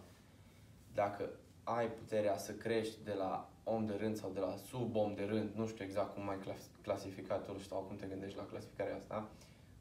dacă 0.95 1.29
ai 1.65 1.91
puterea 1.91 2.37
să 2.37 2.53
crești 2.53 3.05
de 3.05 3.13
la 3.13 3.51
om 3.65 3.87
de 3.87 3.95
rând 3.95 4.17
sau 4.17 4.31
de 4.31 4.41
la 4.41 4.57
sub 4.57 4.97
om 4.97 5.15
de 5.15 5.25
rând, 5.25 5.51
nu 5.55 5.67
știu 5.67 5.85
exact 5.85 6.15
cum 6.15 6.29
ai 6.29 6.39
clas- 6.39 6.69
clasificat 6.83 7.45
tu 7.47 7.59
sau 7.59 7.81
cum 7.81 7.97
te 7.97 8.07
gândești 8.07 8.37
la 8.39 8.45
clasificarea 8.47 8.97
asta, 8.97 9.29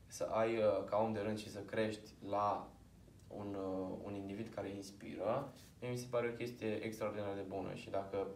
să 0.07 0.23
ai 0.23 0.57
uh, 0.57 0.83
ca 0.89 0.97
om 0.97 1.13
de 1.13 1.19
rând 1.19 1.37
și 1.37 1.49
să 1.51 1.59
crești 1.59 2.09
la 2.29 2.67
un, 3.29 3.55
uh, 3.59 3.97
un 4.03 4.13
individ 4.15 4.47
care 4.55 4.69
inspiră, 4.69 5.53
mie 5.81 5.89
mi 5.89 5.97
se 5.97 6.07
pare 6.09 6.27
o 6.27 6.35
chestie 6.35 6.83
extraordinar 6.83 7.33
de 7.35 7.45
bună 7.47 7.73
și 7.73 7.89
dacă, 7.89 8.27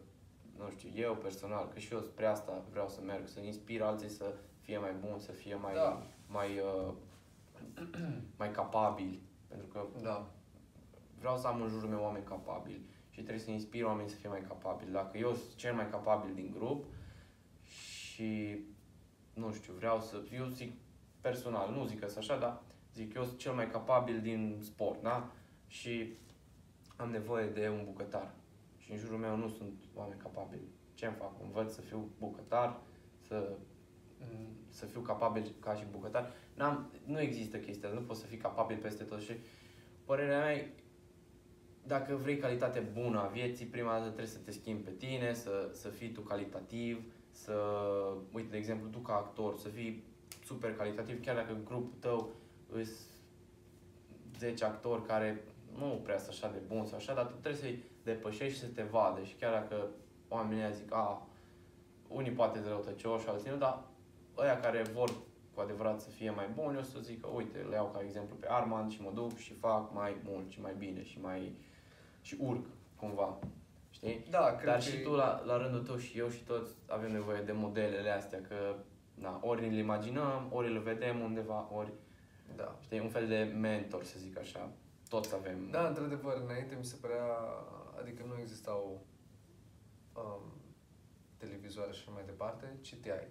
nu 0.57 0.69
știu, 0.69 0.89
eu 0.95 1.15
personal, 1.15 1.67
că 1.73 1.79
și 1.79 1.93
eu 1.93 2.01
spre 2.01 2.25
asta 2.25 2.63
vreau 2.69 2.87
să 2.87 3.01
merg, 3.01 3.27
să 3.27 3.39
inspir 3.39 3.81
alții 3.81 4.09
să 4.09 4.33
fie 4.61 4.77
mai 4.77 4.93
buni, 4.93 5.19
să 5.21 5.31
fie 5.31 5.55
mai, 5.55 5.73
Da. 5.73 6.01
mai, 6.27 6.59
uh, 6.59 6.93
mai 8.37 8.51
capabili, 8.51 9.21
pentru 9.47 9.67
că 9.67 9.85
Da. 10.01 10.31
vreau 11.19 11.37
să 11.37 11.47
am 11.47 11.61
în 11.61 11.69
jurul 11.69 11.89
meu 11.89 12.01
oameni 12.01 12.25
capabili 12.25 12.85
și 13.09 13.19
trebuie 13.21 13.43
să 13.43 13.51
inspir 13.51 13.83
oamenii 13.83 14.11
să 14.11 14.17
fie 14.17 14.29
mai 14.29 14.41
capabili. 14.47 14.91
Dacă 14.91 15.17
eu 15.17 15.33
sunt 15.33 15.55
cel 15.55 15.73
mai 15.73 15.89
capabil 15.89 16.33
din 16.33 16.51
grup 16.57 16.85
și, 17.63 18.59
nu 19.33 19.51
știu, 19.53 19.73
vreau 19.73 19.99
să, 19.99 20.21
eu 20.31 20.45
zic 20.45 20.73
personal, 21.21 21.71
nu 21.71 21.85
zic 21.85 21.99
că 21.99 22.05
sunt 22.07 22.17
așa, 22.17 22.37
dar 22.37 22.61
zic 22.93 23.13
eu 23.13 23.23
sunt 23.23 23.37
cel 23.37 23.53
mai 23.53 23.69
capabil 23.69 24.21
din 24.21 24.59
sport, 24.61 25.01
da? 25.01 25.31
Și 25.67 26.13
am 26.95 27.09
nevoie 27.09 27.47
de 27.47 27.69
un 27.69 27.81
bucătar. 27.85 28.33
Și 28.77 28.91
în 28.91 28.97
jurul 28.97 29.17
meu 29.17 29.35
nu 29.37 29.47
sunt 29.47 29.83
oameni 29.93 30.21
capabili. 30.21 30.67
Ce 30.93 31.05
îmi 31.05 31.15
fac? 31.15 31.31
Învăț 31.41 31.73
să 31.73 31.81
fiu 31.81 32.09
bucătar, 32.19 32.79
să 33.27 33.57
Mm, 34.31 34.47
să 34.69 34.85
fiu 34.85 34.99
capabil 34.99 35.53
ca 35.59 35.75
și 35.75 35.83
bucătar. 35.91 36.31
N-am, 36.55 36.91
nu 37.05 37.19
există 37.19 37.57
chestia, 37.57 37.87
asta, 37.87 37.99
nu 37.99 38.05
poți 38.05 38.19
să 38.19 38.25
fii 38.25 38.37
capabil 38.37 38.77
peste 38.77 39.03
tot 39.03 39.21
și 39.21 39.33
părerea 40.05 40.39
mea 40.39 40.53
e, 40.53 40.67
dacă 41.85 42.15
vrei 42.15 42.37
calitate 42.37 42.79
bună 42.79 43.19
a 43.19 43.27
vieții, 43.27 43.65
prima 43.65 43.91
dată 43.91 44.05
trebuie 44.05 44.27
să 44.27 44.37
te 44.37 44.51
schimbi 44.51 44.83
pe 44.83 44.91
tine, 44.91 45.33
să, 45.33 45.69
să 45.73 45.89
fii 45.89 46.11
tu 46.11 46.21
calitativ, 46.21 47.03
să, 47.31 47.53
uite, 48.31 48.49
de 48.49 48.57
exemplu, 48.57 48.87
tu 48.87 48.97
ca 48.97 49.13
actor, 49.13 49.57
să 49.57 49.67
fii 49.67 50.03
super 50.45 50.75
calitativ, 50.75 51.21
chiar 51.21 51.35
dacă 51.35 51.51
în 51.51 51.65
grupul 51.65 51.97
tău 51.99 52.33
îs 52.75 52.89
10 54.39 54.65
actori 54.65 55.05
care 55.05 55.43
nu 55.77 55.99
prea 56.03 56.17
sunt 56.17 56.29
așa 56.29 56.51
de 56.51 56.61
buni 56.67 56.87
sau 56.87 56.97
așa, 56.97 57.13
dar 57.13 57.25
tu 57.25 57.31
trebuie 57.31 57.61
să-i 57.61 57.83
depășești 58.03 58.53
și 58.53 58.59
să 58.59 58.67
te 58.67 58.83
vadă 58.83 59.23
și 59.23 59.35
chiar 59.35 59.51
dacă 59.51 59.87
oamenii 60.27 60.63
ăia 60.63 60.71
zic, 60.71 60.93
a, 60.93 61.27
unii 62.07 62.31
poate 62.31 62.59
de 62.59 62.67
răutăcioși, 62.67 63.27
alții 63.27 63.49
nu, 63.49 63.57
dar 63.57 63.83
ăia 64.37 64.59
care 64.59 64.81
vor 64.81 65.09
cu 65.53 65.61
adevărat 65.61 66.01
să 66.01 66.09
fie 66.09 66.29
mai 66.29 66.47
buni, 66.53 66.77
o 66.77 66.81
să 66.81 66.99
zică, 66.99 67.27
uite, 67.27 67.57
le 67.57 67.75
iau 67.75 67.89
ca 67.93 68.01
exemplu 68.03 68.35
pe 68.35 68.47
Armand 68.49 68.91
și 68.91 69.01
mă 69.01 69.11
duc 69.13 69.37
și 69.37 69.53
fac 69.53 69.93
mai 69.93 70.15
mult 70.23 70.49
și 70.49 70.61
mai 70.61 70.73
bine 70.77 71.03
și 71.03 71.19
mai 71.21 71.55
și 72.21 72.37
urc 72.39 72.65
cumva. 72.95 73.37
Știi? 73.89 74.25
Da, 74.29 74.55
cred 74.55 74.65
Dar 74.65 74.75
că 74.75 74.81
și 74.81 74.95
e- 74.95 75.01
tu, 75.01 75.11
la, 75.11 75.43
la 75.45 75.57
rândul 75.57 75.83
tău 75.83 75.97
și 75.97 76.17
eu 76.17 76.29
și 76.29 76.43
toți 76.43 76.71
avem 76.87 77.11
nevoie 77.11 77.41
de 77.41 77.51
modelele 77.51 78.09
astea, 78.09 78.41
că 78.41 78.75
na, 79.13 79.39
ori 79.41 79.69
le 79.69 79.77
imaginăm, 79.77 80.49
ori 80.51 80.73
le 80.73 80.79
vedem 80.79 81.19
undeva, 81.19 81.69
ori, 81.75 81.91
Da. 82.55 82.77
știi, 82.81 82.99
un 82.99 83.09
fel 83.09 83.27
de 83.27 83.53
mentor, 83.59 84.03
să 84.03 84.19
zic 84.19 84.37
așa. 84.37 84.71
Toți 85.09 85.33
avem. 85.35 85.69
Da, 85.69 85.87
într-adevăr, 85.87 86.37
înainte 86.43 86.75
mi 86.75 86.85
se 86.85 86.95
părea 87.01 87.25
adică 87.99 88.23
nu 88.27 88.39
existau 88.39 89.05
um, 90.15 90.41
televizoare 91.37 91.91
și 91.91 91.99
așa 92.01 92.11
mai 92.11 92.23
departe, 92.25 92.77
citeai. 92.81 93.27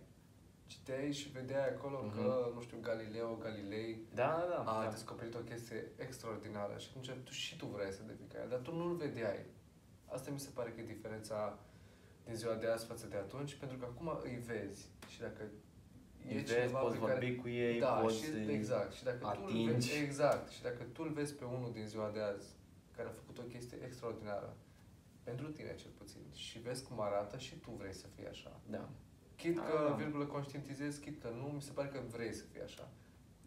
Citeai 0.66 1.12
și 1.12 1.30
vedeai 1.30 1.68
acolo 1.68 2.02
Mhm. 2.02 2.14
că, 2.16 2.50
nu 2.54 2.60
știu, 2.60 2.78
Galileo 2.80 3.34
Galilei 3.34 3.98
Da, 4.14 4.46
da, 4.50 4.62
da. 4.64 4.70
a 4.78 4.84
da. 4.84 4.90
descoperit 4.90 5.34
o 5.34 5.38
chestie 5.38 5.90
extraordinară 5.96 6.78
și 6.78 6.86
atunci 6.90 7.10
tu 7.24 7.30
și 7.32 7.56
tu 7.56 7.66
vrei 7.66 7.92
să 7.92 8.02
devii 8.06 8.26
ca 8.32 8.40
el, 8.42 8.48
dar 8.48 8.58
tu 8.58 8.74
nu-l 8.74 8.94
vedeai. 8.96 9.44
Asta 10.06 10.30
mi 10.30 10.38
se 10.40 10.50
pare 10.54 10.70
că 10.70 10.80
e 10.80 10.84
diferența 10.84 11.58
din 12.24 12.34
ziua 12.34 12.54
de 12.54 12.66
azi 12.66 12.86
față 12.86 13.06
de 13.06 13.16
atunci, 13.16 13.54
pentru 13.54 13.76
că 13.78 13.84
acum 13.84 14.18
îi 14.22 14.36
vezi 14.46 14.88
și 15.08 15.20
dacă 15.20 15.42
Îi 16.28 16.34
vezi, 16.42 16.72
poți 16.72 16.96
pe 16.96 17.00
care- 17.06 17.12
vorbi 17.12 17.36
cu 17.36 17.48
ei, 17.48 17.80
da, 17.80 17.86
poți 17.92 18.16
și, 18.16 18.24
să-i 18.24 18.54
exact. 18.54 18.92
Și 18.92 19.04
dacă 19.04 19.16
tu 19.18 19.26
îl 19.26 19.44
atingi. 19.48 19.72
vezi, 19.72 19.96
exact. 20.02 20.48
Și 20.50 20.62
dacă 20.62 20.82
tu 20.92 21.02
îl 21.06 21.12
vezi 21.12 21.34
pe 21.34 21.44
unul 21.44 21.72
din 21.72 21.86
ziua 21.86 22.10
de 22.10 22.20
azi 22.20 22.48
care 22.96 23.08
a 23.08 23.12
făcut 23.12 23.38
o 23.38 23.42
chestie 23.42 23.78
extraordinară 23.84 24.56
pentru 25.22 25.46
tine 25.50 25.74
cel 25.74 25.90
puțin 25.98 26.20
și 26.34 26.58
vezi 26.58 26.84
cum 26.84 27.00
arată 27.00 27.38
și 27.38 27.54
tu 27.56 27.70
vrei 27.70 27.92
să 27.94 28.06
fii 28.14 28.26
așa. 28.28 28.60
Da. 28.70 28.88
Chit 29.36 29.58
Ah, 29.58 29.64
că, 29.70 29.86
da. 29.88 29.94
virgulă, 29.94 30.24
conștientizezi, 30.24 31.00
chit 31.00 31.22
că 31.22 31.28
nu, 31.28 31.46
mi 31.54 31.62
se 31.62 31.70
pare 31.72 31.88
că 31.88 32.00
vrei 32.10 32.32
să 32.34 32.44
fii 32.52 32.62
așa. 32.62 32.88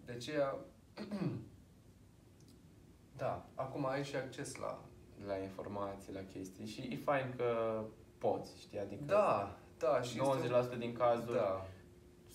De 0.05 0.11
aceea, 0.11 0.55
da, 3.17 3.45
acum 3.55 3.85
ai 3.85 4.03
și 4.03 4.15
acces 4.15 4.55
la... 4.55 4.79
La 5.27 5.37
informații, 5.37 6.13
la 6.13 6.19
chestii 6.33 6.65
și 6.65 6.81
e 6.91 6.97
fain 7.03 7.33
că 7.37 7.81
poți, 8.17 8.59
știi, 8.59 8.79
adică 8.79 9.03
Da, 9.05 9.57
da, 9.77 10.01
și 10.01 10.19
90% 10.75 10.77
din 10.77 10.93
cazuri 10.93 11.37
Da, 11.37 11.65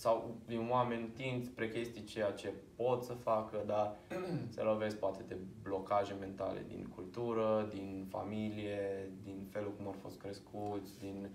sau 0.01 0.37
din 0.47 0.69
oameni 0.71 1.09
tind 1.09 1.45
spre 1.45 1.71
chestii 1.71 2.05
ceea 2.05 2.31
ce 2.31 2.53
pot 2.77 3.03
să 3.03 3.13
facă, 3.13 3.63
dar 3.67 3.97
se 4.55 4.63
lovesc 4.63 4.97
poate 4.97 5.23
de 5.29 5.37
blocaje 5.63 6.15
mentale 6.21 6.65
din 6.69 6.87
cultură, 6.95 7.69
din 7.71 8.07
familie, 8.11 9.11
din 9.23 9.47
felul 9.51 9.73
cum 9.73 9.87
au 9.87 9.95
fost 10.03 10.19
crescuți, 10.19 10.99
din 10.99 11.31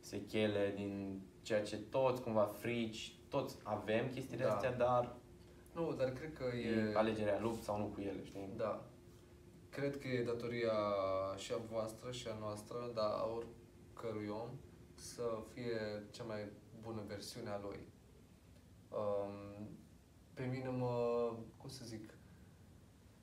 sechele, 0.00 0.72
din 0.76 1.20
ceea 1.42 1.62
ce 1.62 1.76
toți 1.76 2.22
cumva 2.22 2.44
frici, 2.44 3.16
toți 3.28 3.56
avem 3.62 4.08
chestiile 4.08 4.44
Da. 4.44 4.52
astea, 4.52 4.72
dar 4.72 5.16
nu, 5.72 5.94
dar 5.98 6.12
cred 6.12 6.32
că 6.32 6.44
e 6.56 6.90
e... 6.90 6.96
alegerea 6.96 7.40
lupt 7.40 7.62
sau 7.62 7.78
nu 7.78 7.84
cu 7.84 8.00
ele, 8.00 8.24
știi? 8.24 8.48
Da. 8.56 8.84
Cred 9.70 9.98
că 9.98 10.08
e 10.08 10.24
datoria 10.24 10.72
și 11.36 11.52
a 11.52 11.60
voastră 11.70 12.10
și 12.10 12.28
a 12.28 12.36
noastră, 12.40 12.90
dar 12.94 13.10
a 13.10 13.28
oricărui 13.36 14.28
om, 14.28 14.48
să 14.94 15.22
fie 15.52 16.06
cea 16.10 16.24
mai 16.24 16.40
bună 16.82 17.02
versiune 17.06 17.50
a 17.50 17.58
lui. 17.62 17.92
Um, 18.98 19.68
pe 20.34 20.44
mine 20.44 20.68
mă, 20.68 20.96
cum 21.56 21.68
să 21.68 21.84
zic, 21.84 22.14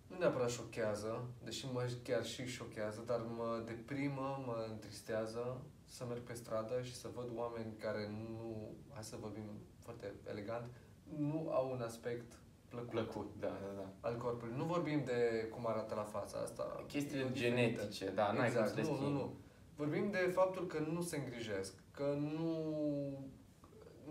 nu 0.07 0.17
neapărat 0.17 0.49
șochează, 0.49 1.25
deși 1.43 1.65
mă 1.73 1.89
chiar 2.03 2.25
și 2.25 2.45
șochează, 2.45 3.03
dar 3.05 3.21
mă 3.37 3.63
deprimă, 3.65 4.43
mă 4.45 4.65
întristează 4.69 5.61
să 5.85 6.05
merg 6.05 6.21
pe 6.21 6.33
stradă 6.33 6.81
și 6.81 6.95
să 6.95 7.09
văd 7.13 7.29
oameni 7.35 7.73
care 7.77 8.09
nu, 8.09 8.71
hai 8.93 9.03
să 9.03 9.15
vorbim 9.19 9.43
foarte 9.79 10.13
elegant, 10.29 10.71
nu 11.17 11.49
au 11.51 11.71
un 11.71 11.81
aspect 11.81 12.39
plăcut 12.67 12.89
Plăcut, 12.89 13.31
da, 13.39 13.47
da, 13.47 13.81
da. 13.81 14.07
al 14.07 14.17
corpului. 14.17 14.53
Nu 14.57 14.63
vorbim 14.63 15.03
de 15.05 15.47
cum 15.51 15.67
arată 15.67 15.95
la 15.95 16.03
fața 16.03 16.37
asta. 16.37 16.83
Chestiile 16.87 17.23
e 17.23 17.27
diferită. 17.27 17.55
genetice, 17.55 18.09
da, 18.09 18.31
n-ai 18.31 18.47
exact. 18.47 18.73
cum 18.73 18.75
să 18.75 18.81
le 18.81 18.87
nu, 18.87 18.89
nu, 18.89 18.95
schimbi. 18.95 19.13
nu. 19.13 19.35
Vorbim 19.75 20.11
de 20.11 20.31
faptul 20.33 20.67
că 20.67 20.79
nu 20.79 21.01
se 21.01 21.17
îngrijesc, 21.17 21.73
că 21.91 22.17
nu, 22.19 22.51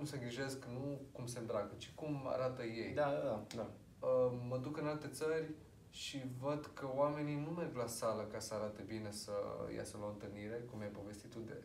nu 0.00 0.06
se 0.06 0.14
îngrijesc 0.16 0.64
nu 0.64 1.00
cum 1.12 1.26
se 1.26 1.38
îmbracă, 1.38 1.74
ci 1.76 1.92
cum 1.94 2.26
arată 2.26 2.62
ei. 2.62 2.92
Da, 2.94 3.10
da, 3.10 3.18
da, 3.24 3.42
da. 3.56 3.66
Uh, 4.06 4.32
mă 4.48 4.56
duc 4.58 4.76
în 4.76 4.86
alte 4.86 5.08
țări 5.08 5.50
și 5.90 6.22
văd 6.40 6.70
că 6.74 6.88
oamenii 6.96 7.34
nu 7.46 7.50
merg 7.50 7.76
la 7.76 7.86
sală 7.86 8.22
ca 8.22 8.38
să 8.38 8.54
arate 8.54 8.82
bine 8.86 9.10
să 9.10 9.32
iasă 9.76 9.96
la 10.00 10.04
o 10.06 10.08
întâlnire, 10.08 10.64
cum 10.70 10.80
ai 10.80 10.86
povestit 10.88 11.30
tu 11.30 11.38
de 11.38 11.62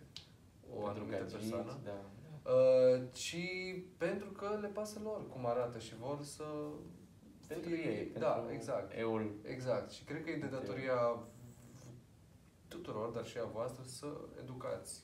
o 0.69 0.82
Pentru 0.82 0.89
anumită 0.89 1.17
gagiți, 1.17 1.36
persoană, 1.36 1.78
da. 1.84 2.00
uh, 2.52 3.02
ci 3.12 3.38
pentru 3.98 4.30
că 4.32 4.58
le 4.62 4.67
pasă 4.67 5.00
lor 5.04 5.30
cum 5.30 5.45
arată 5.45 5.80
și 5.80 5.95
vor 5.95 6.21
să 6.21 6.43
Pentru 7.48 7.69
fie- 7.69 7.98
ei, 7.98 8.12
Da, 8.19 8.28
pentru 8.32 8.54
exact. 8.54 8.91
eul 8.98 9.36
Exact. 9.43 9.91
Și 9.91 10.04
cred 10.04 10.24
că 10.24 10.30
e 10.30 10.38
de 10.38 10.45
datoria 10.48 11.17
tuturor, 12.67 13.10
dar 13.10 13.26
și 13.26 13.38
a 13.38 13.45
voastră, 13.45 13.84
să 13.84 14.08
educați 14.41 15.04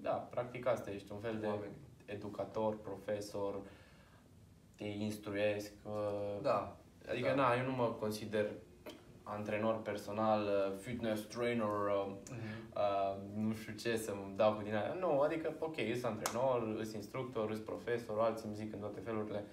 Da, 0.00 0.12
practic 0.12 0.66
asta 0.66 0.90
ești 0.90 1.12
un 1.12 1.18
fel 1.20 1.38
de 1.38 1.46
oamenii. 1.46 1.76
Educator, 2.06 2.76
profesor, 2.80 3.60
te 4.76 4.84
instruiesc. 4.84 5.72
uh, 5.84 6.40
Da. 6.42 6.76
Adică, 7.08 7.28
da. 7.28 7.34
na, 7.34 7.54
eu 7.58 7.64
nu 7.64 7.72
mă 7.72 7.86
consider 8.00 8.50
antrenor 9.22 9.82
personal, 9.82 10.42
uh, 10.42 10.72
fitness 10.80 11.22
trainer, 11.26 11.64
uh, 11.66 12.06
Mhm. 12.30 12.72
uh, 12.76 13.44
nu 13.46 13.54
știu 13.54 13.74
ce 13.74 13.96
să-mi 13.96 14.32
dau 14.36 14.52
cu 14.54 14.62
din 14.62 14.74
aia. 14.74 14.96
Nu, 15.00 15.20
adică, 15.20 15.52
ok, 15.58 15.74
sunt 15.92 16.04
antrenor, 16.04 16.74
sunt 16.82 16.94
instructor, 16.94 17.52
sunt 17.52 17.64
profesor, 17.64 18.18
alții 18.18 18.46
îmi 18.46 18.54
zic 18.56 18.72
în 18.72 18.78
toate 18.78 19.00
felurile. 19.00 19.44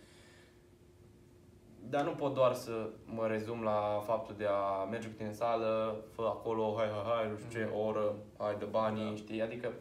Dar 1.90 2.04
nu 2.04 2.12
pot 2.12 2.34
doar 2.34 2.54
să 2.54 2.90
mă 3.06 3.28
rezum 3.28 3.64
la 3.64 4.02
faptul 4.06 4.36
de 4.38 4.46
a 4.50 4.84
merge 4.84 5.08
cu 5.08 5.14
tine 5.14 5.28
în 5.28 5.34
sală, 5.34 5.96
fă 6.12 6.22
acolo, 6.22 6.74
hai, 6.78 6.88
hai, 6.88 7.14
hai, 7.16 7.30
nu 7.32 7.38
știu 7.38 7.60
ce, 7.60 7.70
o 7.74 7.80
oră, 7.86 8.16
hai 8.38 8.56
de 8.60 8.66
banii, 8.66 9.10
Da. 9.10 9.16
știi? 9.16 9.42
Adică, 9.42 9.72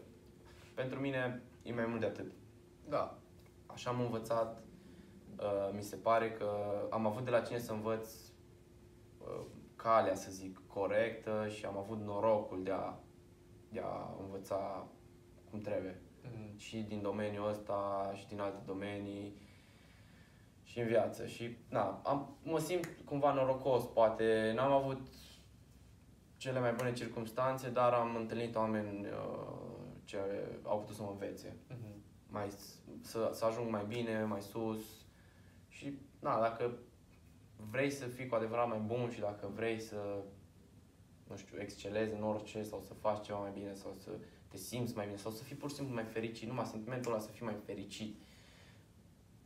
pentru 0.74 1.00
mine 1.00 1.42
e 1.62 1.72
mai 1.72 1.86
mult 1.86 2.00
de 2.00 2.06
atât. 2.06 2.32
Da. 2.90 3.18
Așa 3.66 3.90
am 3.90 4.00
învățat, 4.00 4.62
uh, 5.38 5.70
mi 5.72 5.82
se 5.82 5.96
pare 5.96 6.32
că 6.32 6.48
am 6.90 7.06
avut 7.06 7.24
de 7.24 7.30
la 7.30 7.40
cine 7.40 7.58
să 7.58 7.72
învăț 7.72 8.08
uh, 9.18 9.44
calea, 9.76 10.14
să 10.14 10.30
zic, 10.30 10.60
corectă 10.66 11.46
și 11.48 11.64
am 11.64 11.76
avut 11.76 12.00
norocul 12.00 12.62
de 12.62 12.70
a, 12.70 12.94
de 13.68 13.80
a 13.84 14.16
învăța 14.20 14.86
cum 15.50 15.60
trebuie. 15.60 16.00
Mhm. 16.22 16.58
Și 16.58 16.78
din 16.78 17.02
domeniul 17.02 17.48
ăsta 17.48 18.10
și 18.14 18.26
din 18.28 18.40
alte 18.40 18.62
domenii 18.66 19.34
și 20.62 20.80
în 20.80 20.86
viață. 20.86 21.26
Și 21.26 21.56
na, 21.68 22.00
am, 22.04 22.36
mă 22.42 22.58
simt 22.58 22.88
cumva 23.04 23.32
norocos, 23.32 23.84
poate 23.84 24.52
n-am 24.54 24.72
avut 24.72 25.00
cele 26.36 26.60
mai 26.60 26.72
bune 26.72 26.92
circunstanțe, 26.92 27.70
dar 27.70 27.92
am 27.92 28.16
întâlnit 28.16 28.56
oameni 28.56 29.06
uh, 29.06 29.70
ce 30.04 30.18
au 30.62 30.78
putut 30.78 30.96
să 30.96 31.02
mă 31.02 31.10
învețe 31.10 31.56
Mhm. 31.68 31.89
Mai, 32.30 32.50
s- 32.50 32.78
să, 33.00 33.30
să 33.34 33.44
ajung 33.44 33.70
mai 33.70 33.84
bine, 33.88 34.24
mai 34.24 34.42
sus 34.42 34.80
și, 35.68 35.98
na, 36.20 36.40
dacă 36.40 36.72
vrei 37.70 37.90
să 37.90 38.06
fii 38.06 38.26
cu 38.26 38.34
adevărat 38.34 38.68
mai 38.68 38.78
bun 38.78 39.10
și 39.10 39.20
dacă 39.20 39.50
vrei 39.54 39.80
să, 39.80 40.22
nu 41.28 41.36
știu, 41.36 41.60
excelezi 41.60 42.14
în 42.14 42.22
orice 42.22 42.62
sau 42.62 42.80
să 42.86 42.94
faci 42.94 43.24
ceva 43.24 43.38
mai 43.38 43.50
bine 43.54 43.74
sau 43.74 43.94
să 43.98 44.10
te 44.48 44.56
simți 44.56 44.96
mai 44.96 45.06
bine 45.06 45.18
sau 45.18 45.30
să 45.30 45.42
fii 45.42 45.56
pur 45.56 45.68
și 45.70 45.74
simplu 45.76 45.94
mai 45.94 46.04
fericit, 46.04 46.48
numai 46.48 46.64
sentimentul 46.64 47.12
ăla 47.12 47.20
să 47.20 47.30
fii 47.30 47.44
mai 47.44 47.56
fericit, 47.64 48.16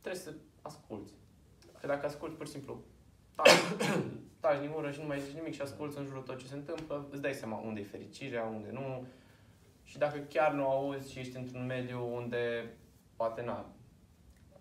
trebuie 0.01 0.21
să 0.21 0.33
asculți. 0.61 1.13
Că 1.79 1.87
dacă 1.87 2.05
asculți 2.05 2.35
pur 2.35 2.45
și 2.45 2.51
simplu, 2.51 2.83
taci, 3.35 3.49
taci 4.39 4.59
din 4.59 4.71
gură 4.71 4.91
și 4.91 4.99
nu 4.99 5.05
mai 5.07 5.21
zici 5.21 5.35
nimic 5.35 5.53
și 5.53 5.61
asculți 5.61 5.97
în 5.97 6.05
jurul 6.05 6.21
tot 6.21 6.37
ce 6.39 6.45
se 6.47 6.55
întâmplă, 6.55 7.07
îți 7.11 7.21
dai 7.21 7.33
seama 7.33 7.57
unde 7.57 7.79
e 7.79 7.83
fericirea, 7.83 8.43
unde 8.43 8.69
nu, 8.71 9.07
și 9.85 9.97
dacă 9.97 10.17
chiar 10.19 10.53
nu 10.53 10.69
auzi 10.69 11.11
și 11.11 11.19
ești 11.19 11.37
într-un 11.37 11.65
mediu 11.65 12.15
unde 12.15 12.73
poate 13.15 13.41
na, 13.41 13.73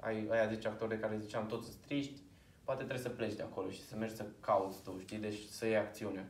ai 0.01 0.29
aia 0.31 0.49
10 0.49 0.69
actori 0.69 0.91
de 0.91 0.99
care 0.99 1.19
ziceam 1.19 1.47
toți 1.47 1.67
sunt 1.67 1.81
triști, 1.81 2.21
poate 2.65 2.83
trebuie 2.83 3.05
să 3.05 3.09
pleci 3.09 3.35
de 3.35 3.43
acolo 3.43 3.71
și 3.71 3.83
să 3.83 3.97
mergi 3.97 4.15
să 4.15 4.27
cauți 4.41 4.83
tu, 4.83 4.99
știi, 4.99 5.19
deci 5.19 5.39
să 5.39 5.67
iei 5.67 5.77
acțiune. 5.77 6.29